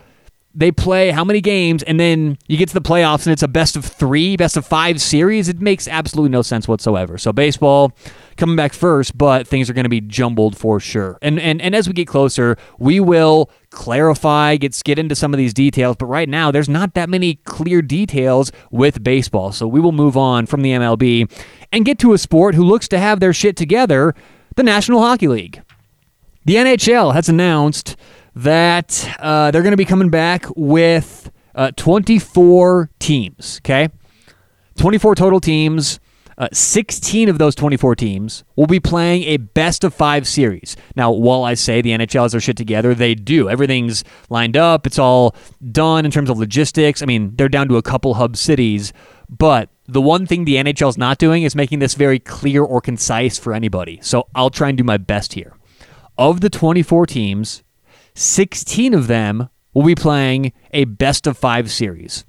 They 0.54 0.70
play 0.70 1.10
how 1.10 1.24
many 1.24 1.40
games, 1.40 1.82
and 1.82 1.98
then 1.98 2.36
you 2.46 2.58
get 2.58 2.68
to 2.68 2.74
the 2.74 2.82
playoffs, 2.82 3.24
and 3.24 3.32
it's 3.32 3.42
a 3.42 3.48
best 3.48 3.74
of 3.74 3.86
three, 3.86 4.36
best 4.36 4.58
of 4.58 4.66
five 4.66 5.00
series. 5.00 5.48
It 5.48 5.62
makes 5.62 5.88
absolutely 5.88 6.28
no 6.28 6.42
sense 6.42 6.68
whatsoever. 6.68 7.16
So, 7.16 7.32
baseball, 7.32 7.92
coming 8.36 8.54
back 8.54 8.74
first, 8.74 9.16
but 9.16 9.48
things 9.48 9.70
are 9.70 9.72
going 9.72 9.86
to 9.86 9.88
be 9.88 10.02
jumbled 10.02 10.58
for 10.58 10.78
sure. 10.78 11.16
And 11.22 11.40
and 11.40 11.62
and 11.62 11.74
as 11.74 11.88
we 11.88 11.94
get 11.94 12.06
closer, 12.06 12.58
we 12.78 13.00
will 13.00 13.50
clarify, 13.72 14.56
get 14.56 14.80
get 14.84 14.98
into 14.98 15.16
some 15.16 15.34
of 15.34 15.38
these 15.38 15.52
details. 15.52 15.96
But 15.96 16.06
right 16.06 16.28
now, 16.28 16.50
there's 16.52 16.68
not 16.68 16.94
that 16.94 17.08
many 17.08 17.36
clear 17.36 17.82
details 17.82 18.52
with 18.70 19.02
baseball. 19.02 19.50
So 19.50 19.66
we 19.66 19.80
will 19.80 19.92
move 19.92 20.16
on 20.16 20.46
from 20.46 20.62
the 20.62 20.70
MLB 20.70 21.30
and 21.72 21.84
get 21.84 21.98
to 22.00 22.12
a 22.12 22.18
sport 22.18 22.54
who 22.54 22.62
looks 22.62 22.86
to 22.88 22.98
have 22.98 23.18
their 23.18 23.32
shit 23.32 23.56
together: 23.56 24.14
the 24.54 24.62
National 24.62 25.00
Hockey 25.00 25.26
League. 25.26 25.62
The 26.44 26.56
NHL 26.56 27.14
has 27.14 27.28
announced 27.28 27.96
that 28.34 29.08
uh, 29.18 29.50
they're 29.50 29.62
going 29.62 29.72
to 29.72 29.76
be 29.76 29.84
coming 29.84 30.10
back 30.10 30.46
with 30.56 31.30
uh, 31.54 31.72
24 31.76 32.90
teams. 32.98 33.60
Okay, 33.62 33.88
24 34.76 35.14
total 35.16 35.40
teams. 35.40 35.98
Uh, 36.38 36.48
16 36.52 37.28
of 37.28 37.38
those 37.38 37.54
24 37.54 37.96
teams 37.96 38.44
will 38.56 38.66
be 38.66 38.80
playing 38.80 39.22
a 39.24 39.36
best 39.36 39.84
of 39.84 39.92
five 39.94 40.26
series. 40.26 40.76
Now, 40.96 41.10
while 41.10 41.44
I 41.44 41.54
say 41.54 41.80
the 41.80 41.90
NHL 41.90 42.22
has 42.22 42.32
their 42.32 42.40
shit 42.40 42.56
together, 42.56 42.94
they 42.94 43.14
do. 43.14 43.48
Everything's 43.48 44.02
lined 44.30 44.56
up, 44.56 44.86
it's 44.86 44.98
all 44.98 45.36
done 45.70 46.04
in 46.04 46.10
terms 46.10 46.30
of 46.30 46.38
logistics. 46.38 47.02
I 47.02 47.06
mean, 47.06 47.36
they're 47.36 47.48
down 47.48 47.68
to 47.68 47.76
a 47.76 47.82
couple 47.82 48.14
hub 48.14 48.36
cities, 48.36 48.92
but 49.28 49.68
the 49.86 50.00
one 50.00 50.26
thing 50.26 50.44
the 50.44 50.56
NHL 50.56 50.88
is 50.88 50.98
not 50.98 51.18
doing 51.18 51.42
is 51.42 51.54
making 51.54 51.80
this 51.80 51.94
very 51.94 52.18
clear 52.18 52.62
or 52.62 52.80
concise 52.80 53.38
for 53.38 53.52
anybody. 53.52 53.98
So 54.02 54.26
I'll 54.34 54.50
try 54.50 54.68
and 54.68 54.78
do 54.78 54.84
my 54.84 54.96
best 54.96 55.34
here. 55.34 55.54
Of 56.16 56.40
the 56.40 56.50
24 56.50 57.06
teams, 57.06 57.62
16 58.14 58.94
of 58.94 59.06
them 59.06 59.48
will 59.74 59.84
be 59.84 59.94
playing 59.94 60.52
a 60.72 60.84
best 60.84 61.26
of 61.26 61.36
five 61.36 61.70
series. 61.70 62.24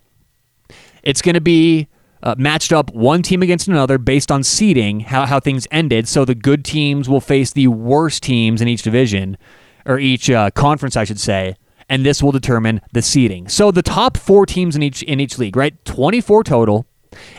It's 1.04 1.22
going 1.22 1.36
to 1.36 1.42
be 1.42 1.88
uh, 2.24 2.36
matched 2.38 2.72
up 2.72 2.92
one 2.94 3.22
team 3.22 3.44
against 3.44 3.68
another 3.68 3.98
based 3.98 4.32
on 4.32 4.44
seeding, 4.44 5.02
how, 5.02 5.26
how 5.26 5.40
things 5.40 5.68
ended. 5.70 6.08
So 6.08 6.26
the 6.26 6.34
good 6.34 6.64
teams 6.66 7.10
will 7.10 7.22
face 7.22 7.52
the 7.52 7.68
worst 7.68 8.24
teams 8.24 8.62
in 8.62 8.68
each 8.68 8.82
division, 8.82 9.38
or 9.86 10.00
each 10.00 10.30
uh, 10.30 10.50
conference, 10.52 10.96
I 10.96 11.04
should 11.04 11.20
say, 11.20 11.56
and 11.90 12.06
this 12.06 12.24
will 12.24 12.32
determine 12.32 12.82
the 12.94 13.02
seeding. 13.02 13.50
So 13.50 13.70
the 13.70 13.82
top 13.82 14.18
four 14.18 14.46
teams 14.46 14.76
in 14.76 14.82
each 14.82 15.04
in 15.04 15.20
each 15.20 15.38
league, 15.38 15.58
right? 15.58 15.84
Twenty 15.84 16.22
four 16.22 16.44
total, 16.44 16.88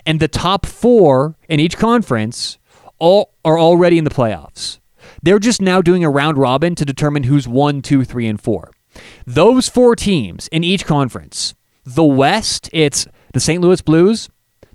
and 0.05 0.21
the 0.21 0.29
top 0.29 0.67
four 0.67 1.37
in 1.49 1.59
each 1.59 1.79
conference 1.79 2.59
all 2.99 3.35
are 3.45 3.59
already 3.59 3.97
in 3.97 4.05
the 4.05 4.11
playoffs. 4.11 4.79
They're 5.23 5.39
just 5.39 5.63
now 5.63 5.81
doing 5.81 6.05
a 6.05 6.11
round 6.11 6.37
robin 6.37 6.75
to 6.75 6.85
determine 6.85 7.25
who's 7.25 7.49
one, 7.49 7.81
two, 7.81 8.05
three, 8.05 8.27
and 8.27 8.41
four. 8.41 8.71
Those 9.27 9.69
four 9.69 9.97
teams 9.97 10.49
in 10.49 10.63
each 10.63 10.85
conference. 10.85 11.55
The 11.85 12.05
West, 12.05 12.71
it's 12.73 13.07
the 13.33 13.41
St. 13.41 13.61
Louis 13.61 13.81
Blues, 13.83 14.29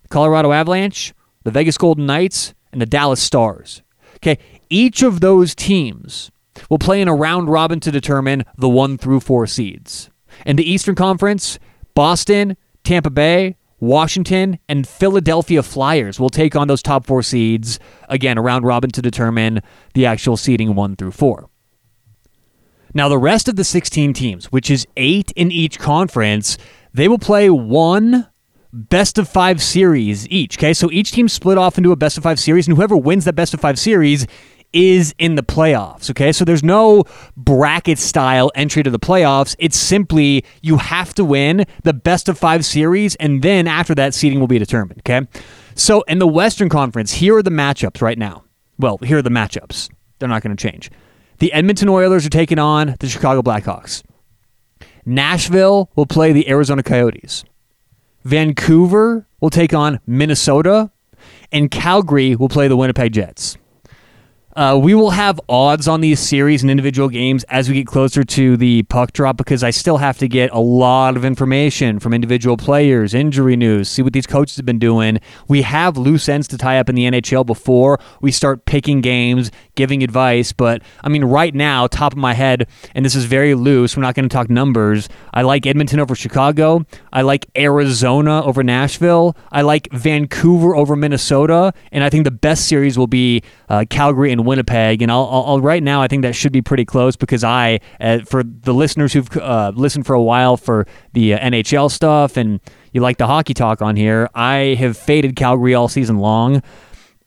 Colorado 0.09 0.51
Avalanche, 0.51 1.13
the 1.43 1.51
Vegas 1.51 1.77
Golden 1.77 2.05
Knights, 2.05 2.53
and 2.71 2.81
the 2.81 2.85
Dallas 2.85 3.21
Stars. 3.21 3.81
Okay, 4.17 4.37
each 4.69 5.01
of 5.01 5.21
those 5.21 5.55
teams 5.55 6.31
will 6.69 6.79
play 6.79 7.01
in 7.01 7.07
a 7.07 7.15
round 7.15 7.49
robin 7.49 7.79
to 7.79 7.91
determine 7.91 8.43
the 8.57 8.69
one 8.69 8.97
through 8.97 9.21
four 9.21 9.47
seeds. 9.47 10.09
In 10.45 10.55
the 10.55 10.69
Eastern 10.69 10.95
Conference, 10.95 11.57
Boston, 11.95 12.57
Tampa 12.83 13.09
Bay, 13.09 13.55
Washington, 13.79 14.59
and 14.67 14.87
Philadelphia 14.87 15.63
Flyers 15.63 16.19
will 16.19 16.29
take 16.29 16.55
on 16.55 16.67
those 16.67 16.83
top 16.83 17.05
four 17.05 17.23
seeds. 17.23 17.79
Again, 18.09 18.37
a 18.37 18.41
round 18.41 18.65
robin 18.65 18.91
to 18.91 19.01
determine 19.01 19.61
the 19.93 20.05
actual 20.05 20.37
seeding 20.37 20.75
one 20.75 20.95
through 20.95 21.11
four. 21.11 21.49
Now, 22.93 23.07
the 23.07 23.17
rest 23.17 23.47
of 23.47 23.55
the 23.55 23.63
16 23.63 24.13
teams, 24.13 24.51
which 24.51 24.69
is 24.69 24.87
eight 24.97 25.31
in 25.35 25.51
each 25.51 25.79
conference, 25.79 26.57
they 26.93 27.07
will 27.07 27.19
play 27.19 27.49
one 27.49 28.27
best 28.71 29.17
of 29.17 29.27
five 29.27 29.61
series 29.61 30.27
each. 30.29 30.57
Okay, 30.57 30.73
so 30.73 30.91
each 30.91 31.11
team 31.11 31.27
split 31.27 31.57
off 31.57 31.77
into 31.77 31.91
a 31.91 31.95
best 31.95 32.17
of 32.17 32.23
five 32.23 32.39
series, 32.39 32.67
and 32.67 32.75
whoever 32.75 32.95
wins 32.95 33.25
that 33.25 33.33
best 33.33 33.53
of 33.53 33.59
five 33.59 33.79
series 33.79 34.27
is 34.71 35.15
in 35.17 35.35
the 35.35 35.43
playoffs. 35.43 36.09
Okay, 36.11 36.31
so 36.31 36.45
there's 36.45 36.63
no 36.63 37.03
bracket 37.35 37.97
style 37.97 38.51
entry 38.55 38.83
to 38.83 38.89
the 38.89 38.99
playoffs. 38.99 39.55
It's 39.59 39.77
simply 39.77 40.45
you 40.61 40.77
have 40.77 41.13
to 41.15 41.25
win 41.25 41.65
the 41.83 41.93
best 41.93 42.29
of 42.29 42.37
five 42.37 42.63
series, 42.65 43.15
and 43.15 43.41
then 43.41 43.67
after 43.67 43.95
that, 43.95 44.13
seeding 44.13 44.39
will 44.39 44.47
be 44.47 44.59
determined. 44.59 45.01
Okay, 45.01 45.27
so 45.75 46.01
in 46.01 46.19
the 46.19 46.27
Western 46.27 46.69
Conference, 46.69 47.13
here 47.13 47.37
are 47.37 47.43
the 47.43 47.49
matchups 47.49 48.01
right 48.01 48.17
now. 48.17 48.43
Well, 48.77 48.97
here 48.99 49.17
are 49.17 49.23
the 49.23 49.29
matchups. 49.29 49.89
They're 50.19 50.29
not 50.29 50.43
going 50.43 50.55
to 50.55 50.61
change. 50.61 50.91
The 51.39 51.51
Edmonton 51.53 51.89
Oilers 51.89 52.25
are 52.25 52.29
taking 52.29 52.59
on 52.59 52.95
the 52.99 53.07
Chicago 53.07 53.41
Blackhawks. 53.41 54.03
Nashville 55.05 55.89
will 55.95 56.05
play 56.05 56.33
the 56.33 56.49
Arizona 56.49 56.83
Coyotes. 56.83 57.43
Vancouver 58.29 59.27
will 59.41 59.49
take 59.49 59.73
on 59.73 59.99
Minnesota, 60.05 60.91
and 61.51 61.71
Calgary 61.71 62.35
will 62.35 62.47
play 62.47 62.67
the 62.67 62.77
Winnipeg 62.77 63.11
Jets. 63.11 63.57
Uh, 64.59 64.75
we 64.75 64.93
will 64.93 65.11
have 65.11 65.39
odds 65.47 65.87
on 65.87 66.01
these 66.01 66.19
series 66.19 66.63
and 66.63 66.69
individual 66.69 67.07
games 67.07 67.45
as 67.45 67.69
we 67.69 67.75
get 67.75 67.87
closer 67.87 68.25
to 68.25 68.57
the 68.57 68.83
puck 68.83 69.13
drop 69.13 69.37
because 69.37 69.63
I 69.63 69.69
still 69.69 69.95
have 69.95 70.17
to 70.17 70.27
get 70.27 70.51
a 70.51 70.59
lot 70.59 71.15
of 71.15 71.23
information 71.23 71.97
from 71.97 72.13
individual 72.13 72.57
players, 72.57 73.13
injury 73.13 73.55
news, 73.55 73.87
see 73.87 74.01
what 74.01 74.11
these 74.11 74.27
coaches 74.27 74.57
have 74.57 74.65
been 74.65 74.77
doing. 74.77 75.21
We 75.47 75.61
have 75.61 75.97
loose 75.97 76.27
ends 76.27 76.45
to 76.49 76.57
tie 76.57 76.77
up 76.77 76.89
in 76.89 76.95
the 76.95 77.05
NHL 77.05 77.45
before 77.45 78.01
we 78.19 78.33
start 78.33 78.65
picking 78.65 78.99
games, 78.99 79.49
giving 79.75 80.03
advice. 80.03 80.51
But 80.51 80.81
I 81.05 81.07
mean, 81.07 81.23
right 81.23 81.55
now, 81.55 81.87
top 81.87 82.11
of 82.11 82.17
my 82.17 82.33
head, 82.33 82.67
and 82.93 83.05
this 83.05 83.15
is 83.15 83.23
very 83.23 83.55
loose, 83.55 83.95
we're 83.95 84.03
not 84.03 84.13
going 84.13 84.27
to 84.27 84.33
talk 84.33 84.49
numbers. 84.49 85.07
I 85.33 85.43
like 85.43 85.65
Edmonton 85.67 86.01
over 86.01 86.15
Chicago. 86.15 86.85
I 87.13 87.21
like 87.21 87.45
Arizona 87.57 88.43
over 88.43 88.61
Nashville. 88.61 89.37
I 89.53 89.61
like 89.61 89.87
Vancouver 89.93 90.75
over 90.75 90.97
Minnesota. 90.97 91.73
And 91.93 92.03
I 92.03 92.09
think 92.09 92.25
the 92.25 92.31
best 92.31 92.67
series 92.67 92.97
will 92.97 93.07
be 93.07 93.41
uh, 93.69 93.85
Calgary 93.89 94.33
and 94.33 94.48
Winnipeg, 94.49 95.01
and 95.01 95.11
I'll, 95.11 95.29
I'll, 95.45 95.61
right 95.61 95.81
now 95.81 96.01
I 96.01 96.07
think 96.07 96.23
that 96.23 96.33
should 96.33 96.51
be 96.51 96.61
pretty 96.61 96.83
close 96.83 97.15
because 97.15 97.43
I, 97.43 97.79
uh, 98.01 98.19
for 98.25 98.43
the 98.43 98.73
listeners 98.73 99.13
who've 99.13 99.37
uh, 99.37 99.71
listened 99.75 100.07
for 100.07 100.15
a 100.15 100.21
while 100.21 100.57
for 100.57 100.87
the 101.13 101.35
uh, 101.35 101.39
NHL 101.39 101.91
stuff 101.91 102.35
and 102.35 102.59
you 102.91 103.01
like 103.01 103.17
the 103.17 103.27
hockey 103.27 103.53
talk 103.53 103.81
on 103.81 103.95
here, 103.95 104.27
I 104.33 104.75
have 104.79 104.97
faded 104.97 105.35
Calgary 105.35 105.75
all 105.75 105.87
season 105.87 106.17
long. 106.17 106.63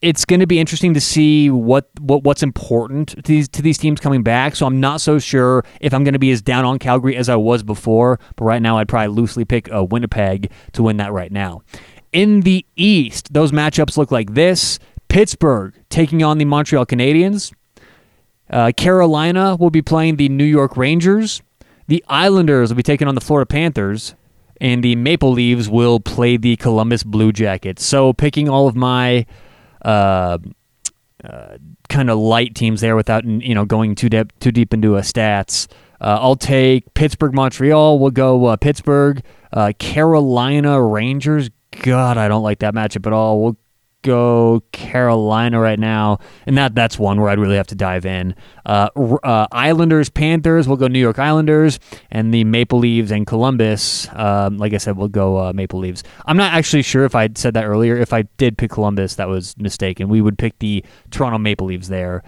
It's 0.01 0.25
going 0.25 0.41
to 0.41 0.49
be 0.49 0.59
interesting 0.59 0.95
to 0.95 1.01
see 1.01 1.49
what, 1.49 1.89
what 2.01 2.25
what's 2.25 2.43
important 2.43 3.11
to 3.11 3.23
these 3.23 3.49
to 3.51 3.63
these 3.63 3.79
teams 3.79 4.01
coming 4.01 4.25
back. 4.25 4.57
So 4.57 4.67
I'm 4.67 4.81
not 4.81 5.01
so 5.01 5.21
sure 5.21 5.65
if 5.81 5.95
I'm 5.95 6.03
going 6.03 6.15
to 6.15 6.19
be 6.19 6.33
as 6.33 6.43
down 6.43 6.65
on 6.65 6.81
Calgary 6.81 7.17
as 7.17 7.29
I 7.29 7.37
was 7.37 7.63
before. 7.63 8.19
But 8.35 8.45
right 8.47 8.61
now, 8.61 8.79
I'd 8.79 8.89
probably 8.89 9.15
loosely 9.15 9.45
pick 9.45 9.73
uh, 9.73 9.85
Winnipeg 9.85 10.51
to 10.73 10.83
win 10.83 10.97
that 10.97 11.13
right 11.13 11.31
now. 11.31 11.63
In 12.13 12.41
the 12.41 12.67
East, 12.75 13.33
those 13.33 13.53
matchups 13.53 13.97
look 13.97 14.11
like 14.11 14.35
this. 14.35 14.81
Pittsburgh 15.13 15.75
taking 15.91 16.23
on 16.23 16.39
the 16.39 16.47
Montreal 16.47 16.87
Canadiens. 16.87 17.53
Uh, 18.49 18.73
Carolina 18.75 19.57
will 19.57 19.69
be 19.69 19.83
playing 19.83 20.17
the 20.17 20.31
New 20.31 20.43
York 20.43 20.75
Rangers. 20.75 21.43
The 21.87 22.03
Islanders 22.09 22.71
will 22.71 22.77
be 22.77 22.83
taking 22.83 23.07
on 23.07 23.15
the 23.15 23.21
Florida 23.21 23.45
Panthers. 23.45 24.15
And 24.59 24.83
the 24.83 24.97
Maple 24.97 25.31
Leaves 25.31 25.69
will 25.69 26.01
play 26.01 26.39
the 26.39 26.57
Columbus 26.57 27.03
Blue 27.03 27.31
Jackets. 27.31 27.85
So, 27.85 28.15
picking 28.15 28.49
all 28.49 28.69
of 28.69 28.75
my 28.75 29.27
uh, 29.85 30.39
uh, 31.23 31.59
kind 31.91 32.09
of 32.09 32.19
light 32.19 32.55
teams 32.55 32.81
there 32.81 32.97
without 32.97 33.27
you 33.27 33.55
know 33.55 33.67
going 33.67 33.95
too 33.95 34.09
deep 34.09 34.33
too 34.41 34.51
deep 34.51 34.73
into 34.73 34.97
a 34.97 35.01
stats. 35.03 35.67
Uh, 36.01 36.19
I'll 36.23 36.37
take 36.37 36.95
Pittsburgh, 36.95 37.35
Montreal. 37.35 37.99
We'll 37.99 38.13
go 38.13 38.47
uh, 38.47 38.57
Pittsburgh, 38.57 39.23
uh, 39.53 39.73
Carolina 39.79 40.83
Rangers. 40.83 41.51
God, 41.83 42.17
I 42.17 42.29
don't 42.29 42.43
like 42.43 42.61
that 42.61 42.73
matchup 42.73 43.07
at 43.07 43.13
all. 43.13 43.43
We'll 43.43 43.57
go 44.03 44.63
Carolina 44.73 45.61
right 45.61 45.79
now, 45.79 46.19
and 46.47 46.59
that 46.59 46.75
that's 46.75 46.99
one 46.99 47.21
where 47.21 47.31
I'd 47.31 47.39
really 47.39 47.57
have 47.57 47.69
to 47.69 47.75
dive 47.75 48.05
in. 48.05 48.35
Uh, 48.67 48.89
uh, 49.23 49.47
Islanders, 49.53 50.11
Panthers, 50.11 50.69
we'll 50.69 50.77
go 50.77 50.89
New 50.89 50.99
York 50.99 51.19
Islanders, 51.19 51.79
and 52.11 52.33
the 52.33 52.45
Maple 52.45 52.79
Leaves 52.79 53.11
and 53.11 53.27
Columbus. 53.27 54.09
Um, 54.13 54.59
like 54.59 54.75
I 54.75 54.79
said, 54.79 54.97
we'll 54.97 55.09
go 55.09 55.39
uh, 55.39 55.53
Maple 55.53 55.81
Leaves. 55.81 56.03
I'm 56.27 56.37
not 56.37 56.53
actually 56.53 56.83
sure 56.83 57.05
if 57.05 57.15
I 57.15 57.29
said 57.35 57.55
that 57.55 57.65
earlier. 57.65 57.97
If 57.97 58.13
I 58.13 58.23
did 58.37 58.59
pick 58.59 58.71
Columbus, 58.71 59.15
that 59.17 59.29
was 59.29 59.57
mistaken. 59.57 60.09
We 60.09 60.21
would 60.21 60.39
pick 60.39 60.59
the 60.59 60.85
Toronto 61.11 61.39
Maple 61.39 61.67
Leaves 61.67 61.89
there. 61.89 62.23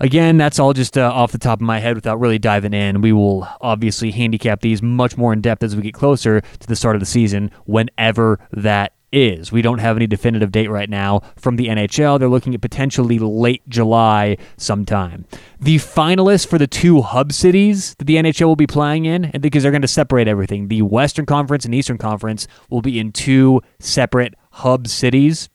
Again, 0.00 0.36
that's 0.36 0.58
all 0.58 0.72
just 0.72 0.98
uh, 0.98 1.12
off 1.12 1.30
the 1.30 1.38
top 1.38 1.60
of 1.60 1.62
my 1.62 1.78
head 1.78 1.94
without 1.94 2.18
really 2.18 2.38
diving 2.38 2.74
in. 2.74 3.02
We 3.02 3.12
will 3.12 3.46
obviously 3.60 4.10
handicap 4.10 4.60
these 4.60 4.82
much 4.82 5.16
more 5.16 5.32
in 5.32 5.40
depth 5.40 5.62
as 5.62 5.76
we 5.76 5.82
get 5.82 5.94
closer 5.94 6.40
to 6.40 6.66
the 6.66 6.74
start 6.74 6.96
of 6.96 7.00
the 7.00 7.06
season, 7.06 7.52
whenever 7.66 8.40
that 8.50 8.94
is. 9.12 9.52
We 9.52 9.62
don't 9.62 9.78
have 9.78 9.96
any 9.96 10.06
definitive 10.06 10.50
date 10.50 10.70
right 10.70 10.88
now 10.88 11.20
from 11.36 11.56
the 11.56 11.68
NHL. 11.68 12.18
They're 12.18 12.28
looking 12.28 12.54
at 12.54 12.60
potentially 12.60 13.18
late 13.18 13.62
July 13.68 14.38
sometime. 14.56 15.26
The 15.60 15.76
finalists 15.76 16.46
for 16.46 16.58
the 16.58 16.66
two 16.66 17.02
hub 17.02 17.32
cities 17.32 17.94
that 17.98 18.06
the 18.06 18.16
NHL 18.16 18.46
will 18.46 18.56
be 18.56 18.66
playing 18.66 19.04
in, 19.04 19.26
and 19.26 19.42
because 19.42 19.62
they're 19.62 19.72
going 19.72 19.82
to 19.82 19.88
separate 19.88 20.28
everything, 20.28 20.68
the 20.68 20.82
Western 20.82 21.26
Conference 21.26 21.64
and 21.64 21.74
Eastern 21.74 21.98
Conference 21.98 22.48
will 22.70 22.82
be 22.82 22.98
in 22.98 23.12
two 23.12 23.60
separate 23.78 24.34
hub 24.50 24.88
cities. 24.88 25.48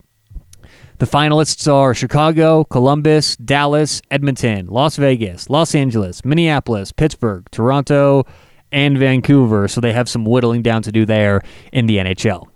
The 0.99 1.05
finalists 1.05 1.71
are 1.71 1.93
Chicago, 1.93 2.63
Columbus, 2.63 3.35
Dallas, 3.37 4.01
Edmonton, 4.09 4.65
Las 4.65 4.95
Vegas, 4.95 5.47
Los 5.47 5.75
Angeles, 5.75 6.25
Minneapolis, 6.25 6.91
Pittsburgh, 6.91 7.45
Toronto, 7.51 8.25
and 8.71 8.97
Vancouver. 8.97 9.67
So 9.67 9.79
they 9.79 9.93
have 9.93 10.09
some 10.09 10.25
whittling 10.25 10.63
down 10.63 10.81
to 10.81 10.91
do 10.91 11.05
there 11.05 11.43
in 11.71 11.85
the 11.85 11.97
NHL. 11.97 12.47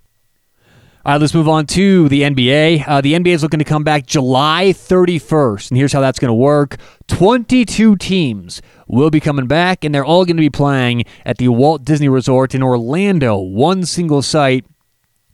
All 1.04 1.14
right, 1.14 1.20
let's 1.20 1.34
move 1.34 1.50
on 1.50 1.66
to 1.66 2.08
the 2.10 2.22
NBA. 2.22 2.88
Uh, 2.88 3.02
the 3.02 3.14
NBA 3.14 3.34
is 3.34 3.42
looking 3.42 3.58
to 3.58 3.66
come 3.66 3.84
back 3.84 4.06
July 4.06 4.66
31st, 4.72 5.72
and 5.72 5.78
here's 5.80 5.92
how 5.92 6.00
that's 6.00 6.20
going 6.20 6.30
to 6.30 6.34
work 6.36 6.78
22 7.08 7.96
teams 7.96 8.62
will 8.88 9.10
be 9.10 9.20
coming 9.20 9.48
back, 9.48 9.84
and 9.84 9.96
they're 9.96 10.06
all 10.06 10.26
going 10.26 10.38
to 10.38 10.42
be 10.42 10.52
playing 10.52 11.06
at 11.26 11.40
the 11.40 11.48
Walt 11.48 11.84
Disney 11.84 12.08
Resort 12.08 12.54
in 12.54 12.62
Orlando, 12.62 13.36
one 13.36 13.84
single 13.84 14.22
site 14.22 14.64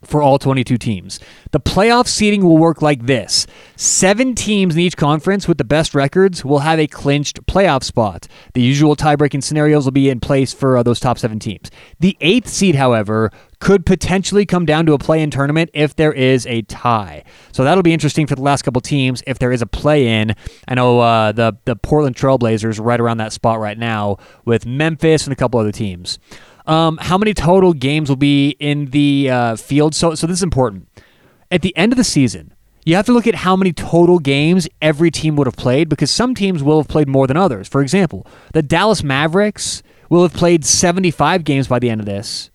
for 0.03 0.21
all 0.21 0.39
22 0.39 0.77
teams. 0.77 1.19
The 1.51 1.59
playoff 1.59 2.07
seeding 2.07 2.43
will 2.43 2.57
work 2.57 2.81
like 2.81 3.05
this 3.05 3.45
seven 3.75 4.35
teams 4.35 4.75
in 4.75 4.81
each 4.81 4.95
conference 4.97 5.47
with 5.47 5.57
the 5.57 5.63
best 5.63 5.93
records 5.93 6.45
will 6.45 6.59
have 6.59 6.79
a 6.79 6.87
clinched 6.87 7.45
playoff 7.45 7.83
spot. 7.83 8.27
The 8.53 8.61
usual 8.61 8.95
tie 8.95 9.15
breaking 9.15 9.41
scenarios 9.41 9.85
will 9.85 9.91
be 9.91 10.09
in 10.09 10.19
place 10.19 10.53
for 10.53 10.77
uh, 10.77 10.83
those 10.83 10.99
top 10.99 11.17
seven 11.17 11.39
teams. 11.39 11.69
The 11.99 12.17
eighth 12.21 12.47
seed, 12.47 12.75
however, 12.75 13.31
could 13.59 13.85
potentially 13.85 14.45
come 14.45 14.65
down 14.65 14.85
to 14.85 14.93
a 14.93 14.97
play 14.97 15.21
in 15.21 15.31
tournament 15.31 15.69
if 15.73 15.95
there 15.95 16.13
is 16.13 16.45
a 16.45 16.61
tie. 16.63 17.23
So 17.51 17.63
that'll 17.63 17.83
be 17.83 17.93
interesting 17.93 18.27
for 18.27 18.35
the 18.35 18.41
last 18.41 18.61
couple 18.61 18.81
teams 18.81 19.23
if 19.25 19.39
there 19.39 19.51
is 19.51 19.61
a 19.61 19.65
play 19.65 20.07
in. 20.07 20.35
I 20.67 20.75
know 20.75 20.99
uh, 20.99 21.31
the, 21.31 21.57
the 21.65 21.75
Portland 21.75 22.15
Trailblazers 22.15 22.83
right 22.83 22.99
around 22.99 23.17
that 23.17 23.33
spot 23.33 23.59
right 23.59 23.77
now 23.77 24.17
with 24.45 24.65
Memphis 24.65 25.25
and 25.25 25.33
a 25.33 25.35
couple 25.35 25.59
other 25.59 25.71
teams. 25.71 26.19
Um, 26.67 26.97
how 27.01 27.17
many 27.17 27.33
total 27.33 27.73
games 27.73 28.09
will 28.09 28.17
be 28.17 28.49
in 28.59 28.87
the 28.87 29.29
uh, 29.29 29.55
field? 29.55 29.95
So, 29.95 30.15
so 30.15 30.27
this 30.27 30.37
is 30.37 30.43
important. 30.43 30.87
At 31.49 31.61
the 31.61 31.75
end 31.77 31.93
of 31.93 31.97
the 31.97 32.03
season, 32.03 32.53
you 32.87 32.95
have 32.95 33.05
to 33.07 33.13
look 33.13 33.27
at 33.27 33.35
how 33.35 33.55
many 33.55 33.73
total 33.73 34.19
games 34.19 34.67
every 34.81 35.11
team 35.11 35.35
would 35.37 35.47
have 35.47 35.55
played 35.55 35.89
because 35.89 36.11
some 36.11 36.35
teams 36.35 36.61
will 36.61 36.79
have 36.79 36.87
played 36.87 37.07
more 37.07 37.25
than 37.25 37.37
others. 37.37 37.67
For 37.67 37.81
example, 37.81 38.27
the 38.53 38.61
Dallas 38.61 39.03
Mavericks 39.03 39.81
will 40.09 40.21
have 40.23 40.33
played 40.33 40.63
75 40.65 41.43
games 41.43 41.67
by 41.67 41.79
the 41.79 41.89
end 41.89 41.99
of 41.99 42.05
this, 42.05 42.49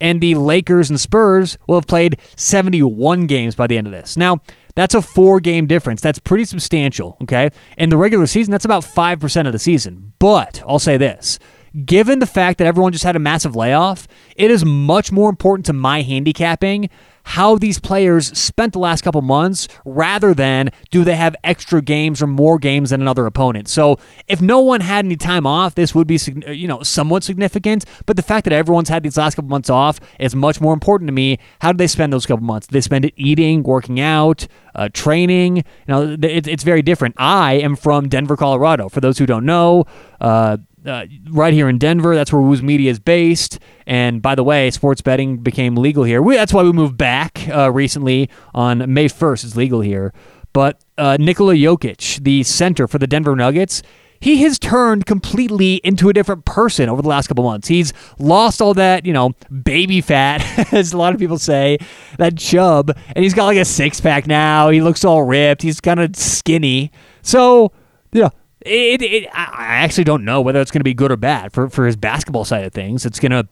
and 0.00 0.20
the 0.20 0.34
Lakers 0.34 0.90
and 0.90 1.00
Spurs 1.00 1.58
will 1.66 1.76
have 1.76 1.86
played 1.86 2.18
71 2.36 3.26
games 3.26 3.54
by 3.54 3.66
the 3.66 3.76
end 3.76 3.86
of 3.86 3.92
this. 3.92 4.16
Now, 4.16 4.40
that's 4.74 4.94
a 4.94 5.02
four 5.02 5.40
game 5.40 5.66
difference. 5.66 6.00
That's 6.00 6.18
pretty 6.18 6.44
substantial, 6.44 7.16
okay? 7.22 7.50
In 7.76 7.90
the 7.90 7.96
regular 7.96 8.26
season, 8.26 8.52
that's 8.52 8.64
about 8.64 8.84
5% 8.84 9.46
of 9.46 9.52
the 9.52 9.58
season. 9.58 10.12
But 10.18 10.62
I'll 10.66 10.78
say 10.78 10.96
this 10.96 11.38
given 11.84 12.18
the 12.18 12.26
fact 12.26 12.58
that 12.58 12.66
everyone 12.66 12.92
just 12.92 13.04
had 13.04 13.16
a 13.16 13.20
massive 13.20 13.54
layoff, 13.54 14.08
it 14.36 14.50
is 14.50 14.64
much 14.64 15.12
more 15.12 15.30
important 15.30 15.66
to 15.66 15.72
my 15.72 16.02
handicapping 16.02 16.90
how 17.30 17.56
these 17.56 17.78
players 17.78 18.36
spent 18.36 18.72
the 18.72 18.78
last 18.80 19.02
couple 19.02 19.22
months 19.22 19.68
rather 19.84 20.34
than 20.34 20.70
do 20.90 21.04
they 21.04 21.14
have 21.14 21.36
extra 21.44 21.80
games 21.80 22.20
or 22.20 22.26
more 22.26 22.58
games 22.58 22.90
than 22.90 23.00
another 23.00 23.24
opponent. 23.24 23.68
So 23.68 23.98
if 24.26 24.42
no 24.42 24.58
one 24.58 24.80
had 24.80 25.04
any 25.04 25.16
time 25.16 25.46
off, 25.46 25.76
this 25.76 25.94
would 25.94 26.08
be 26.08 26.18
you 26.48 26.66
know 26.66 26.82
somewhat 26.82 27.22
significant. 27.22 27.84
But 28.04 28.16
the 28.16 28.22
fact 28.22 28.44
that 28.44 28.52
everyone's 28.52 28.88
had 28.88 29.04
these 29.04 29.16
last 29.16 29.36
couple 29.36 29.48
months 29.48 29.70
off 29.70 30.00
is 30.18 30.34
much 30.34 30.60
more 30.60 30.74
important 30.74 31.06
to 31.06 31.12
me. 31.12 31.38
How 31.60 31.70
did 31.70 31.78
they 31.78 31.86
spend 31.86 32.12
those 32.12 32.26
couple 32.26 32.44
months? 32.44 32.66
Did 32.66 32.74
they 32.74 32.80
spend 32.80 33.04
it 33.04 33.14
eating, 33.16 33.62
working 33.62 34.00
out, 34.00 34.48
uh, 34.74 34.88
training. 34.92 35.58
You 35.58 35.64
know, 35.88 36.16
it, 36.22 36.46
it's 36.46 36.64
very 36.64 36.82
different. 36.82 37.14
I 37.18 37.54
am 37.54 37.76
from 37.76 38.08
Denver, 38.08 38.36
Colorado. 38.36 38.88
For 38.88 39.00
those 39.00 39.18
who 39.18 39.26
don't 39.26 39.44
know, 39.44 39.84
uh, 40.20 40.58
uh, 40.86 41.06
right 41.30 41.52
here 41.52 41.68
in 41.68 41.78
Denver. 41.78 42.14
That's 42.14 42.32
where 42.32 42.42
Wooze 42.42 42.62
Media 42.62 42.90
is 42.90 42.98
based. 42.98 43.58
And 43.86 44.22
by 44.22 44.34
the 44.34 44.44
way, 44.44 44.70
sports 44.70 45.00
betting 45.00 45.38
became 45.38 45.76
legal 45.76 46.04
here. 46.04 46.22
We, 46.22 46.36
that's 46.36 46.52
why 46.52 46.62
we 46.62 46.72
moved 46.72 46.96
back 46.96 47.48
uh, 47.48 47.70
recently 47.72 48.28
on 48.54 48.92
May 48.92 49.06
1st. 49.06 49.44
It's 49.44 49.56
legal 49.56 49.80
here. 49.80 50.12
But 50.52 50.82
uh, 50.98 51.16
Nikola 51.20 51.54
Jokic, 51.54 52.22
the 52.22 52.42
center 52.42 52.88
for 52.88 52.98
the 52.98 53.06
Denver 53.06 53.36
Nuggets, 53.36 53.82
he 54.20 54.42
has 54.42 54.58
turned 54.58 55.06
completely 55.06 55.76
into 55.76 56.10
a 56.10 56.12
different 56.12 56.44
person 56.44 56.90
over 56.90 57.00
the 57.00 57.08
last 57.08 57.26
couple 57.26 57.42
months. 57.42 57.68
He's 57.68 57.94
lost 58.18 58.60
all 58.60 58.74
that, 58.74 59.06
you 59.06 59.14
know, 59.14 59.32
baby 59.62 60.02
fat, 60.02 60.42
as 60.74 60.92
a 60.92 60.98
lot 60.98 61.14
of 61.14 61.20
people 61.20 61.38
say, 61.38 61.78
that 62.18 62.36
chub, 62.36 62.90
and 63.16 63.22
he's 63.22 63.32
got 63.32 63.46
like 63.46 63.56
a 63.56 63.64
six 63.64 64.00
pack 64.00 64.26
now. 64.26 64.68
He 64.68 64.82
looks 64.82 65.04
all 65.04 65.22
ripped. 65.22 65.62
He's 65.62 65.80
kind 65.80 66.00
of 66.00 66.14
skinny. 66.16 66.92
So, 67.22 67.72
you 68.12 68.22
know, 68.22 68.30
it, 68.60 69.02
it, 69.02 69.28
I 69.32 69.82
actually 69.82 70.04
don't 70.04 70.24
know 70.24 70.40
whether 70.40 70.60
it's 70.60 70.70
going 70.70 70.80
to 70.80 70.84
be 70.84 70.94
good 70.94 71.10
or 71.10 71.16
bad 71.16 71.52
for, 71.52 71.68
for 71.68 71.86
his 71.86 71.96
basketball 71.96 72.44
side 72.44 72.64
of 72.64 72.72
things. 72.72 73.06
It's 73.06 73.20
going 73.20 73.32
to 73.32 73.48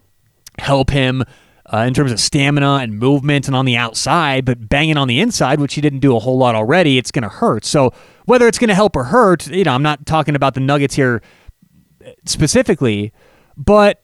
help 0.59 0.89
him 0.89 1.23
uh, 1.71 1.79
in 1.79 1.93
terms 1.93 2.11
of 2.11 2.19
stamina 2.19 2.79
and 2.81 2.97
movement 2.97 3.47
and 3.47 3.55
on 3.55 3.65
the 3.65 3.77
outside, 3.77 4.45
but 4.45 4.69
banging 4.69 4.97
on 4.97 5.07
the 5.07 5.19
inside, 5.19 5.59
which 5.59 5.75
he 5.75 5.81
didn't 5.81 5.99
do 5.99 6.15
a 6.15 6.19
whole 6.19 6.37
lot 6.37 6.55
already, 6.55 6.97
it's 6.97 7.11
going 7.11 7.23
to 7.23 7.29
hurt. 7.29 7.65
So 7.65 7.93
whether 8.25 8.47
it's 8.47 8.57
going 8.57 8.69
to 8.69 8.75
help 8.75 8.95
or 8.95 9.05
hurt, 9.05 9.47
you 9.47 9.63
know, 9.63 9.73
I'm 9.73 9.83
not 9.83 10.05
talking 10.05 10.35
about 10.35 10.53
the 10.53 10.59
Nuggets 10.59 10.95
here 10.95 11.21
specifically, 12.25 13.13
but 13.55 14.01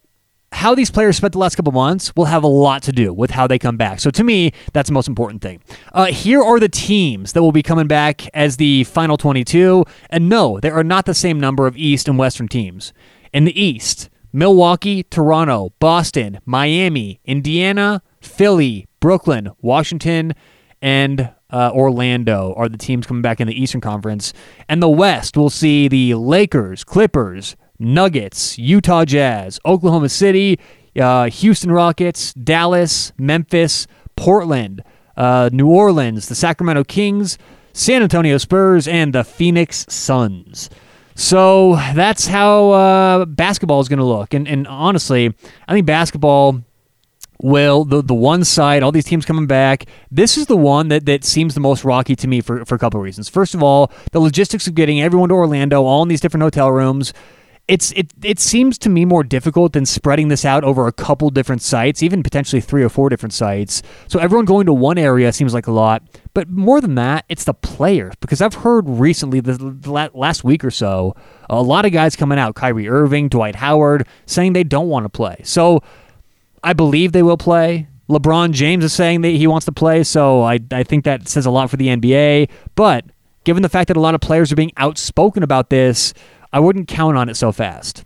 how 0.56 0.74
these 0.74 0.90
players 0.90 1.18
spent 1.18 1.34
the 1.34 1.40
last 1.40 1.56
couple 1.56 1.72
months 1.72 2.14
will 2.16 2.26
have 2.26 2.44
a 2.44 2.48
lot 2.48 2.82
to 2.84 2.92
do 2.92 3.14
with 3.14 3.30
how 3.32 3.46
they 3.46 3.60
come 3.60 3.76
back. 3.76 4.00
So 4.00 4.10
to 4.12 4.24
me, 4.24 4.54
that's 4.74 4.90
the 4.90 4.94
most 4.94 5.08
important 5.08 5.42
thing. 5.42 5.62
Uh, 5.94 6.06
here 6.06 6.42
are 6.42 6.60
the 6.60 6.70
teams 6.70 7.34
that 7.34 7.42
will 7.42 7.52
be 7.52 7.62
coming 7.62 7.88
back 7.88 8.28
as 8.34 8.58
the 8.58 8.86
final 8.86 9.18
22. 9.18 9.84
And 10.10 10.30
no, 10.30 10.60
there 10.62 10.74
are 10.74 10.84
not 10.84 11.06
the 11.06 11.14
same 11.14 11.40
number 11.40 11.68
of 11.68 11.76
East 11.76 12.08
and 12.08 12.18
Western 12.18 12.48
teams. 12.48 12.94
In 13.34 13.44
the 13.44 13.62
East, 13.62 14.10
Milwaukee, 14.32 15.04
Toronto, 15.04 15.74
Boston, 15.80 16.40
Miami, 16.46 17.20
Indiana, 17.26 18.02
Philly, 18.22 18.88
Brooklyn, 19.00 19.52
Washington, 19.62 20.34
and 20.82 21.32
uh, 21.50 21.72
Orlando 21.74 22.54
are 22.56 22.70
the 22.70 22.78
teams 22.78 23.06
coming 23.06 23.22
back 23.22 23.40
in 23.40 23.48
the 23.48 23.62
Eastern 23.62 23.82
Conference. 23.82 24.34
And 24.68 24.82
the 24.82 24.90
West 24.90 25.36
will 25.36 25.50
see 25.50 25.88
the 25.88 26.16
Lakers, 26.16 26.84
Clippers, 26.84 27.56
Nuggets, 27.80 28.58
Utah 28.58 29.06
Jazz, 29.06 29.60
Oklahoma 29.66 30.10
City, 30.10 30.60
uh, 31.00 31.30
Houston 31.30 31.72
Rockets, 31.72 32.34
Dallas, 32.34 33.12
Memphis, 33.18 33.88
Portland, 34.16 34.84
uh, 35.18 35.50
New 35.52 35.68
Orleans, 35.68 36.28
the 36.28 36.36
Sacramento 36.36 36.84
Kings, 36.84 37.38
San 37.74 38.02
Antonio 38.02 38.38
Spurs, 38.38 38.88
and 38.88 39.14
the 39.14 39.24
Phoenix 39.24 39.86
Suns. 39.90 40.70
So 41.16 41.76
that's 41.94 42.28
how 42.28 42.72
uh, 42.72 43.26
basketball 43.26 43.80
is 43.80 43.88
going 43.88 44.00
to 44.00 44.06
look. 44.06 44.34
And, 44.34 44.48
and 44.48 44.68
honestly, 44.68 45.34
I 45.68 45.74
think 45.74 45.86
basketball 45.86 46.62
will 47.42 47.84
the 47.84 48.02
the 48.02 48.14
one 48.14 48.44
side, 48.46 48.82
all 48.82 48.92
these 48.92 49.06
teams 49.06 49.26
coming 49.26 49.46
back. 49.46 49.86
This 50.10 50.38
is 50.38 50.46
the 50.46 50.56
one 50.56 50.88
that, 50.88 51.06
that 51.06 51.24
seems 51.24 51.54
the 51.54 51.60
most 51.60 51.84
rocky 51.84 52.16
to 52.16 52.28
me 52.28 52.42
for, 52.42 52.66
for 52.66 52.76
a 52.76 52.80
couple 52.80 53.00
of 53.00 53.04
reasons. 53.04 53.28
First 53.28 53.54
of 53.54 53.62
all, 53.62 53.92
the 54.12 54.20
logistics 54.20 54.68
of 54.68 54.76
getting 54.76 55.02
everyone 55.02 55.30
to 55.30 55.36
Orlando, 55.36 55.84
all 55.84 56.02
in 56.04 56.08
these 56.08 56.22
different 56.22 56.44
hotel 56.44 56.72
rooms 56.72 57.14
it's 57.68 57.92
it 57.94 58.14
it 58.24 58.40
seems 58.40 58.78
to 58.78 58.90
me 58.90 59.06
more 59.06 59.24
difficult 59.24 59.74
than 59.74 59.86
spreading 59.86 60.28
this 60.28 60.46
out 60.46 60.64
over 60.64 60.86
a 60.86 60.92
couple 60.92 61.30
different 61.32 61.64
sites, 61.64 62.04
even 62.04 62.22
potentially 62.22 62.62
three 62.62 62.84
or 62.84 62.90
four 62.90 63.10
different 63.10 63.34
sites. 63.34 63.82
So 64.08 64.20
everyone 64.20 64.46
going 64.46 64.68
to 64.68 64.74
one 64.74 65.00
area 65.00 65.34
seems 65.34 65.54
like 65.54 65.66
a 65.66 65.72
lot, 65.72 66.04
but 66.36 66.48
more 66.48 66.80
than 66.80 66.96
that, 66.96 67.26
it's 67.28 67.46
the 67.46 67.56
players 67.56 68.14
because 68.20 68.40
I've 68.42 68.54
heard 68.54 68.88
recently 68.88 69.40
the, 69.40 69.54
the 69.54 70.12
last 70.14 70.44
week 70.44 70.64
or 70.64 70.72
so 70.72 71.16
a 71.50 71.62
lot 71.62 71.86
of 71.86 71.92
guys 71.92 72.16
coming 72.16 72.38
out, 72.38 72.56
Kyrie 72.56 72.88
Irving, 72.88 73.30
Dwight 73.30 73.56
Howard, 73.56 74.08
saying 74.26 74.54
they 74.54 74.64
don't 74.64 74.90
want 74.90 75.06
to 75.06 75.10
play. 75.10 75.42
So 75.44 75.82
I 76.64 76.74
believe 76.74 77.14
they 77.14 77.24
will 77.24 77.38
play. 77.38 77.88
LeBron 78.10 78.52
James 78.52 78.84
is 78.84 78.94
saying 78.94 79.22
that 79.22 79.30
he 79.30 79.48
wants 79.48 79.66
to 79.66 79.72
play, 79.72 80.04
so 80.04 80.44
I 80.44 80.60
I 80.72 80.84
think 80.84 81.06
that 81.06 81.28
says 81.28 81.48
a 81.48 81.52
lot 81.52 81.72
for 81.72 81.78
the 81.78 81.88
NBA, 81.88 82.50
but 82.76 83.06
given 83.46 83.64
the 83.64 83.70
fact 83.70 83.88
that 83.88 83.96
a 83.96 84.00
lot 84.02 84.14
of 84.14 84.22
players 84.22 84.52
are 84.52 84.56
being 84.56 84.74
outspoken 84.76 85.42
about 85.42 85.70
this, 85.70 86.14
I 86.56 86.60
wouldn't 86.60 86.88
count 86.88 87.18
on 87.18 87.28
it 87.28 87.36
so 87.36 87.52
fast. 87.52 88.06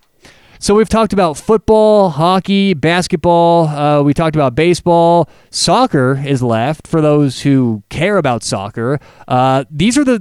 So 0.58 0.74
we've 0.74 0.90
talked 0.90 1.14
about 1.14 1.38
football, 1.38 2.10
hockey, 2.10 2.74
basketball. 2.74 3.68
Uh, 3.68 4.02
we 4.02 4.16
talked 4.16 4.36
about 4.36 4.56
baseball. 4.56 5.30
Soccer 5.52 6.20
is 6.26 6.42
left 6.42 6.88
for 6.88 7.00
those 7.00 7.44
who 7.44 7.84
care 7.90 8.18
about 8.18 8.42
soccer. 8.42 9.00
Uh, 9.28 9.66
these 9.70 10.00
are 10.00 10.04
the 10.04 10.20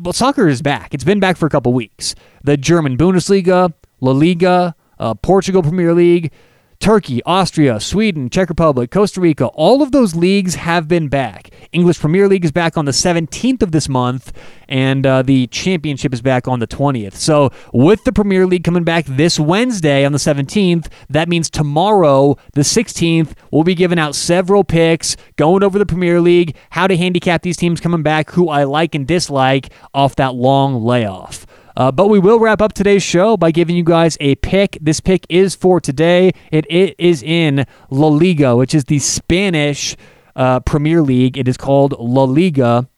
well, 0.00 0.12
soccer 0.12 0.48
is 0.48 0.60
back. 0.60 0.92
It's 0.92 1.04
been 1.04 1.20
back 1.20 1.36
for 1.36 1.46
a 1.46 1.48
couple 1.48 1.72
weeks. 1.72 2.16
The 2.42 2.56
German 2.56 2.96
Bundesliga, 2.98 3.72
La 4.00 4.10
Liga, 4.10 4.74
uh, 4.98 5.14
Portugal 5.14 5.62
Premier 5.62 5.94
League. 5.94 6.32
Turkey, 6.78 7.22
Austria, 7.24 7.80
Sweden, 7.80 8.28
Czech 8.28 8.48
Republic, 8.48 8.90
Costa 8.90 9.20
Rica, 9.20 9.46
all 9.46 9.82
of 9.82 9.92
those 9.92 10.14
leagues 10.14 10.54
have 10.56 10.86
been 10.86 11.08
back. 11.08 11.50
English 11.72 11.98
Premier 11.98 12.28
League 12.28 12.44
is 12.44 12.52
back 12.52 12.76
on 12.76 12.84
the 12.84 12.92
17th 12.92 13.62
of 13.62 13.72
this 13.72 13.88
month, 13.88 14.32
and 14.68 15.06
uh, 15.06 15.22
the 15.22 15.46
Championship 15.48 16.12
is 16.12 16.20
back 16.20 16.46
on 16.46 16.58
the 16.58 16.66
20th. 16.66 17.14
So, 17.14 17.50
with 17.72 18.04
the 18.04 18.12
Premier 18.12 18.46
League 18.46 18.64
coming 18.64 18.84
back 18.84 19.04
this 19.06 19.40
Wednesday 19.40 20.04
on 20.04 20.12
the 20.12 20.18
17th, 20.18 20.88
that 21.08 21.28
means 21.28 21.48
tomorrow, 21.48 22.36
the 22.52 22.62
16th, 22.62 23.32
we'll 23.50 23.64
be 23.64 23.74
giving 23.74 23.98
out 23.98 24.14
several 24.14 24.62
picks, 24.62 25.16
going 25.36 25.62
over 25.62 25.78
the 25.78 25.86
Premier 25.86 26.20
League, 26.20 26.56
how 26.70 26.86
to 26.86 26.96
handicap 26.96 27.42
these 27.42 27.56
teams 27.56 27.80
coming 27.80 28.02
back, 28.02 28.30
who 28.30 28.48
I 28.48 28.64
like 28.64 28.94
and 28.94 29.06
dislike 29.06 29.72
off 29.94 30.16
that 30.16 30.34
long 30.34 30.82
layoff. 30.82 31.45
Uh, 31.76 31.92
but 31.92 32.08
we 32.08 32.18
will 32.18 32.38
wrap 32.38 32.62
up 32.62 32.72
today's 32.72 33.02
show 33.02 33.36
by 33.36 33.50
giving 33.50 33.76
you 33.76 33.84
guys 33.84 34.16
a 34.20 34.34
pick. 34.36 34.78
This 34.80 35.00
pick 35.00 35.26
is 35.28 35.54
for 35.54 35.78
today. 35.80 36.32
It, 36.50 36.64
it 36.70 36.94
is 36.98 37.22
in 37.22 37.66
La 37.90 38.08
Liga, 38.08 38.56
which 38.56 38.74
is 38.74 38.84
the 38.84 38.98
Spanish 38.98 39.94
uh, 40.34 40.60
Premier 40.60 41.02
League. 41.02 41.36
It 41.36 41.46
is 41.48 41.58
called 41.58 41.94
La 41.98 42.24
Liga. 42.24 42.88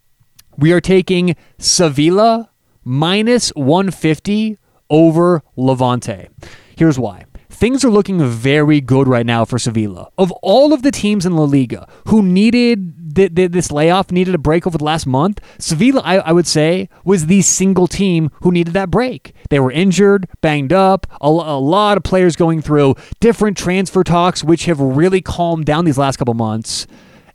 We 0.56 0.72
are 0.72 0.80
taking 0.80 1.34
Sevilla 1.58 2.50
minus 2.84 3.50
150 3.50 4.58
over 4.88 5.42
Levante. 5.56 6.28
Here's 6.76 6.98
why 6.98 7.24
things 7.50 7.84
are 7.84 7.90
looking 7.90 8.24
very 8.24 8.80
good 8.80 9.08
right 9.08 9.26
now 9.26 9.44
for 9.44 9.58
Sevilla. 9.58 10.08
Of 10.16 10.30
all 10.42 10.72
of 10.72 10.82
the 10.82 10.92
teams 10.92 11.26
in 11.26 11.34
La 11.34 11.42
Liga 11.42 11.88
who 12.06 12.22
needed 12.22 13.07
th- 13.18 13.34
th- 13.34 13.50
this 13.50 13.72
layoff, 13.72 14.12
needed 14.12 14.34
a 14.34 14.38
break 14.38 14.66
over 14.66 14.78
the 14.78 14.84
last 14.84 15.06
month, 15.06 15.40
Sevilla, 15.58 16.00
I-, 16.04 16.18
I 16.18 16.32
would 16.32 16.46
say, 16.46 16.88
was 17.04 17.26
the 17.26 17.42
single 17.42 17.88
team 17.88 18.30
who 18.42 18.52
needed 18.52 18.74
that 18.74 18.90
break. 18.90 19.34
They 19.50 19.58
were 19.58 19.72
injured, 19.72 20.28
banged 20.40 20.72
up, 20.72 21.06
a, 21.20 21.26
a 21.26 21.58
lot 21.58 21.96
of 21.96 22.04
players 22.04 22.36
going 22.36 22.62
through 22.62 22.94
different 23.18 23.56
transfer 23.56 24.04
talks, 24.04 24.44
which 24.44 24.66
have 24.66 24.78
really 24.80 25.20
calmed 25.20 25.64
down 25.64 25.84
these 25.84 25.98
last 25.98 26.16
couple 26.16 26.34
months 26.34 26.86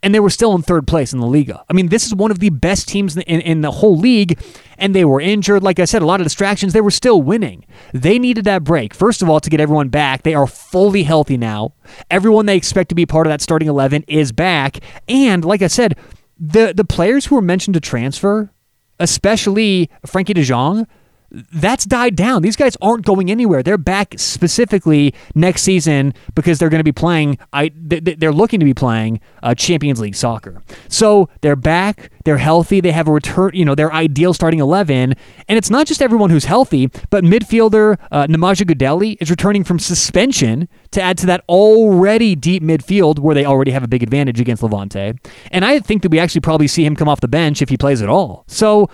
and 0.03 0.13
they 0.13 0.19
were 0.19 0.29
still 0.29 0.53
in 0.53 0.61
third 0.61 0.85
place 0.85 1.13
in 1.13 1.19
the 1.19 1.25
Liga. 1.25 1.63
I 1.69 1.73
mean, 1.73 1.87
this 1.87 2.05
is 2.05 2.13
one 2.13 2.29
of 2.29 2.39
the 2.39 2.49
best 2.49 2.89
teams 2.89 3.15
in, 3.15 3.23
in, 3.23 3.39
in, 3.41 3.61
the 3.61 3.71
whole 3.71 3.97
league, 3.97 4.37
and 4.77 4.93
they 4.93 5.05
were 5.05 5.21
injured. 5.21 5.63
Like 5.63 5.79
I 5.79 5.85
said, 5.85 6.01
a 6.01 6.05
lot 6.05 6.19
of 6.19 6.25
distractions. 6.25 6.73
They 6.73 6.81
were 6.81 6.91
still 6.91 7.21
winning. 7.21 7.65
They 7.93 8.19
needed 8.19 8.43
that 8.43 8.65
break, 8.65 8.93
first 8.93 9.21
of 9.21 9.29
all, 9.29 9.39
to 9.39 9.49
get 9.49 9.61
everyone 9.61 9.87
back. 9.87 10.23
They 10.23 10.35
are 10.35 10.45
fully 10.45 11.03
healthy 11.03 11.37
now. 11.37 11.73
Everyone 12.11 12.45
they 12.45 12.57
expect 12.57 12.89
to 12.89 12.95
be 12.95 13.05
part 13.05 13.25
of 13.25 13.31
that 13.31 13.41
starting 13.41 13.69
11 13.69 14.03
is 14.09 14.33
back. 14.33 14.79
And 15.07 15.45
like 15.45 15.61
I 15.61 15.67
said, 15.67 15.97
the, 16.37 16.73
the 16.75 16.83
players 16.83 17.27
who 17.27 17.35
were 17.35 17.41
mentioned 17.41 17.75
to 17.75 17.79
transfer, 17.79 18.51
especially 18.99 19.89
Frankie 20.05 20.33
de 20.33 20.43
Jong, 20.43 20.85
that's 21.33 21.85
died 21.85 22.15
down. 22.15 22.43
These 22.43 22.55
guys 22.55 22.77
aren't 22.81 23.05
going 23.05 23.31
anywhere. 23.31 23.63
They're 23.63 23.77
back 23.77 24.15
specifically 24.17 25.13
next 25.33 25.63
season 25.63 26.13
because 26.35 26.59
they're 26.59 26.69
going 26.69 26.79
to 26.79 26.83
be 26.83 26.91
playing. 26.91 27.39
I 27.51 27.71
they're 27.75 28.31
looking 28.31 28.59
to 28.59 28.65
be 28.65 28.73
playing 28.73 29.19
uh, 29.41 29.55
Champions 29.55 29.99
League 29.99 30.15
soccer. 30.15 30.61
So 30.89 31.29
they're 31.41 31.55
back. 31.55 32.11
They're 32.23 32.37
healthy. 32.37 32.81
They 32.81 32.91
have 32.91 33.07
a 33.07 33.11
return. 33.11 33.51
You 33.53 33.65
know, 33.65 33.75
their 33.75 33.91
ideal 33.91 34.33
starting 34.33 34.59
eleven, 34.59 35.15
and 35.47 35.57
it's 35.57 35.69
not 35.69 35.87
just 35.87 36.01
everyone 36.01 36.29
who's 36.29 36.45
healthy, 36.45 36.87
but 37.09 37.23
midfielder 37.23 37.97
uh, 38.11 38.27
Nemanja 38.27 38.65
Gudelj 38.65 39.17
is 39.19 39.29
returning 39.29 39.63
from 39.63 39.79
suspension 39.79 40.69
to 40.91 41.01
add 41.01 41.17
to 41.17 41.25
that 41.25 41.43
already 41.49 42.35
deep 42.35 42.61
midfield 42.61 43.19
where 43.19 43.33
they 43.33 43.45
already 43.45 43.71
have 43.71 43.83
a 43.83 43.87
big 43.87 44.03
advantage 44.03 44.39
against 44.39 44.61
Levante. 44.61 45.13
And 45.51 45.65
I 45.65 45.79
think 45.79 46.03
that 46.03 46.11
we 46.11 46.19
actually 46.19 46.41
probably 46.41 46.67
see 46.67 46.85
him 46.85 46.95
come 46.95 47.09
off 47.09 47.21
the 47.21 47.27
bench 47.27 47.61
if 47.61 47.69
he 47.69 47.77
plays 47.77 48.01
at 48.01 48.09
all. 48.09 48.43
So 48.47 48.89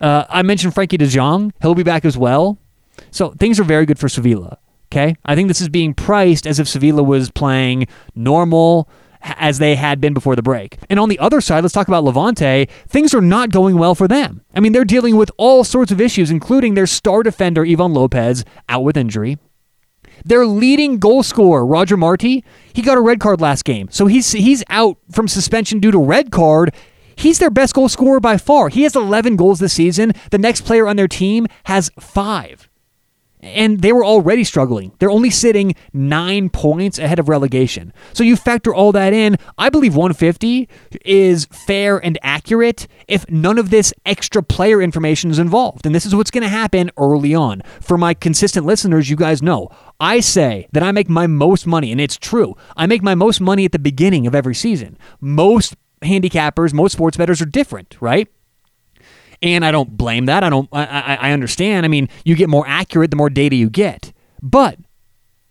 uh, 0.00 0.24
I 0.28 0.42
mentioned 0.42 0.74
Frankie 0.74 0.96
de 0.96 1.06
Jong. 1.06 1.52
He'll 1.62 1.74
be 1.74 1.82
back 1.82 2.04
as 2.04 2.16
well. 2.16 2.58
So 3.10 3.30
things 3.30 3.58
are 3.60 3.64
very 3.64 3.86
good 3.86 3.98
for 3.98 4.08
Sevilla. 4.08 4.58
Okay. 4.92 5.16
I 5.24 5.34
think 5.34 5.48
this 5.48 5.60
is 5.60 5.68
being 5.68 5.94
priced 5.94 6.46
as 6.46 6.58
if 6.58 6.68
Sevilla 6.68 7.02
was 7.02 7.30
playing 7.30 7.86
normal 8.14 8.88
as 9.22 9.58
they 9.58 9.76
had 9.76 10.00
been 10.00 10.14
before 10.14 10.34
the 10.34 10.42
break. 10.42 10.78
And 10.88 10.98
on 10.98 11.08
the 11.08 11.18
other 11.18 11.40
side, 11.40 11.62
let's 11.62 11.74
talk 11.74 11.88
about 11.88 12.04
Levante. 12.04 12.66
Things 12.88 13.14
are 13.14 13.20
not 13.20 13.50
going 13.50 13.76
well 13.76 13.94
for 13.94 14.08
them. 14.08 14.42
I 14.54 14.60
mean, 14.60 14.72
they're 14.72 14.84
dealing 14.84 15.16
with 15.16 15.30
all 15.36 15.62
sorts 15.62 15.92
of 15.92 16.00
issues, 16.00 16.30
including 16.30 16.74
their 16.74 16.86
star 16.86 17.22
defender, 17.22 17.64
Ivan 17.64 17.92
Lopez, 17.92 18.44
out 18.68 18.82
with 18.82 18.96
injury. 18.96 19.38
Their 20.24 20.46
leading 20.46 20.98
goal 20.98 21.22
scorer, 21.22 21.64
Roger 21.64 21.96
Marti, 21.96 22.44
he 22.72 22.82
got 22.82 22.98
a 22.98 23.00
red 23.00 23.20
card 23.20 23.40
last 23.40 23.64
game. 23.64 23.88
So 23.90 24.06
he's 24.06 24.32
he's 24.32 24.62
out 24.68 24.98
from 25.10 25.28
suspension 25.28 25.80
due 25.80 25.90
to 25.90 25.98
red 25.98 26.30
card. 26.30 26.74
He's 27.20 27.38
their 27.38 27.50
best 27.50 27.74
goal 27.74 27.90
scorer 27.90 28.18
by 28.18 28.38
far. 28.38 28.70
He 28.70 28.84
has 28.84 28.96
11 28.96 29.36
goals 29.36 29.58
this 29.58 29.74
season. 29.74 30.14
The 30.30 30.38
next 30.38 30.62
player 30.62 30.88
on 30.88 30.96
their 30.96 31.06
team 31.06 31.46
has 31.64 31.90
five. 32.00 32.66
And 33.40 33.80
they 33.80 33.92
were 33.92 34.04
already 34.04 34.42
struggling. 34.42 34.92
They're 34.98 35.10
only 35.10 35.28
sitting 35.28 35.74
nine 35.92 36.48
points 36.48 36.98
ahead 36.98 37.18
of 37.18 37.28
relegation. 37.28 37.92
So 38.14 38.24
you 38.24 38.36
factor 38.36 38.74
all 38.74 38.92
that 38.92 39.12
in. 39.12 39.36
I 39.58 39.68
believe 39.68 39.94
150 39.94 40.66
is 41.04 41.44
fair 41.44 41.98
and 42.02 42.18
accurate 42.22 42.88
if 43.06 43.28
none 43.30 43.58
of 43.58 43.68
this 43.68 43.92
extra 44.06 44.42
player 44.42 44.80
information 44.80 45.30
is 45.30 45.38
involved. 45.38 45.84
And 45.84 45.94
this 45.94 46.06
is 46.06 46.14
what's 46.14 46.30
going 46.30 46.42
to 46.42 46.48
happen 46.48 46.90
early 46.96 47.34
on. 47.34 47.60
For 47.82 47.98
my 47.98 48.14
consistent 48.14 48.64
listeners, 48.64 49.10
you 49.10 49.16
guys 49.16 49.42
know 49.42 49.68
I 50.00 50.20
say 50.20 50.68
that 50.72 50.82
I 50.82 50.90
make 50.90 51.10
my 51.10 51.26
most 51.26 51.66
money, 51.66 51.92
and 51.92 52.00
it's 52.00 52.16
true. 52.16 52.56
I 52.78 52.86
make 52.86 53.02
my 53.02 53.14
most 53.14 53.42
money 53.42 53.66
at 53.66 53.72
the 53.72 53.78
beginning 53.78 54.26
of 54.26 54.34
every 54.34 54.54
season. 54.54 54.96
Most 55.20 55.76
handicappers, 56.02 56.72
most 56.72 56.92
sports 56.92 57.16
bettors 57.16 57.40
are 57.40 57.46
different, 57.46 57.96
right? 58.00 58.28
And 59.42 59.64
I 59.64 59.70
don't 59.70 59.96
blame 59.96 60.26
that. 60.26 60.44
I 60.44 60.50
don't. 60.50 60.68
I, 60.72 61.16
I 61.20 61.32
understand. 61.32 61.86
I 61.86 61.88
mean, 61.88 62.08
you 62.24 62.36
get 62.36 62.50
more 62.50 62.64
accurate 62.66 63.10
the 63.10 63.16
more 63.16 63.30
data 63.30 63.56
you 63.56 63.70
get, 63.70 64.12
but 64.42 64.78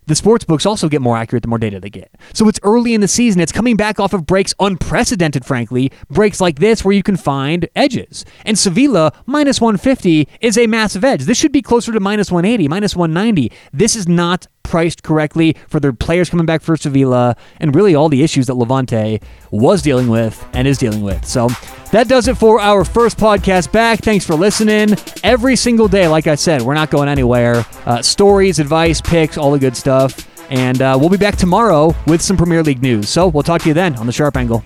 the 0.10 0.16
sports 0.16 0.44
books 0.44 0.66
also 0.66 0.90
get 0.90 1.02
more 1.02 1.16
accurate 1.16 1.44
the 1.44 1.48
more 1.48 1.60
data 1.60 1.80
they 1.80 1.90
get. 1.90 2.12
So 2.34 2.48
it's 2.48 2.60
early 2.64 2.96
in 2.96 3.02
the 3.02 3.08
season. 3.08 3.42
It's 3.42 3.52
coming 3.52 3.78
back 3.78 4.00
off 4.00 4.12
of 4.12 4.26
breaks 4.26 4.56
unprecedented, 4.60 5.46
frankly, 5.46 5.92
breaks 6.10 6.42
like 6.42 6.58
this 6.58 6.84
where 6.84 6.96
you 6.96 7.04
can 7.04 7.16
find 7.16 7.70
edges. 7.76 8.26
And 8.44 8.58
Sevilla 8.58 9.12
minus 9.28 9.62
150 9.62 10.28
is 10.42 10.58
a 10.58 10.66
massive 10.66 11.04
edge. 11.04 11.26
This 11.26 11.38
should 11.38 11.52
be 11.52 11.62
closer 11.62 11.92
to 11.92 12.00
minus 12.00 12.32
180, 12.32 12.68
minus 12.68 12.96
190. 12.96 13.52
This 13.72 13.96
is 13.96 14.08
not 14.08 14.48
priced 14.70 15.04
correctly 15.04 15.58
for 15.68 15.80
their 15.80 15.92
players 15.92 16.30
coming 16.30 16.46
back 16.46 16.62
for 16.62 16.78
Sevilla 16.78 17.36
and 17.60 17.76
really 17.76 17.96
all 17.96 18.08
the 18.08 18.24
issues 18.24 18.48
that 18.48 18.54
Levante 18.54 19.20
was 19.52 19.82
dealing 19.82 20.08
with 20.08 20.48
and 20.54 20.68
is 20.68 20.78
dealing 20.78 21.02
with. 21.02 21.26
So 21.26 21.50
that 21.92 22.08
does 22.08 22.28
it 22.28 22.38
for 22.38 22.62
our 22.62 22.86
first 22.86 23.18
podcast 23.18 23.72
back. 23.72 24.00
Thanks 24.00 24.26
for 24.26 24.36
listening. 24.36 24.96
Every 25.24 25.56
single 25.56 25.88
day, 25.88 26.08
like 26.08 26.28
I 26.28 26.36
said, 26.36 26.62
we're 26.62 26.76
not 26.76 26.92
going 26.92 27.10
anywhere. 27.10 27.66
Uh, 27.86 28.02
stories, 28.02 28.60
advice, 28.60 29.02
picks, 29.02 29.38
all 29.38 29.52
the 29.52 29.60
good 29.60 29.76
stuff. 29.76 30.28
And 30.52 30.82
uh, 30.82 30.98
we'll 31.00 31.10
be 31.10 31.18
back 31.18 31.36
tomorrow 31.36 31.96
with 32.08 32.22
some 32.22 32.38
Premier 32.38 32.64
League 32.64 32.82
news. 32.82 33.10
So 33.10 33.28
we'll 33.28 33.44
talk 33.44 33.62
to 33.64 33.68
you 33.68 33.74
then 33.74 33.96
on 33.98 34.06
the 34.06 34.14
Sharp 34.14 34.38
Angle. 34.38 34.64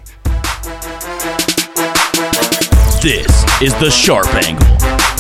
This 3.01 3.27
is 3.61 3.73
the 3.79 3.89
Sharp 3.91 4.33
Angle. 4.33 4.65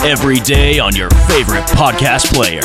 Every 0.05 0.39
day 0.39 0.79
on 0.79 0.95
your 0.95 1.09
favorite 1.27 1.65
podcast 1.65 2.33
player. 2.33 2.61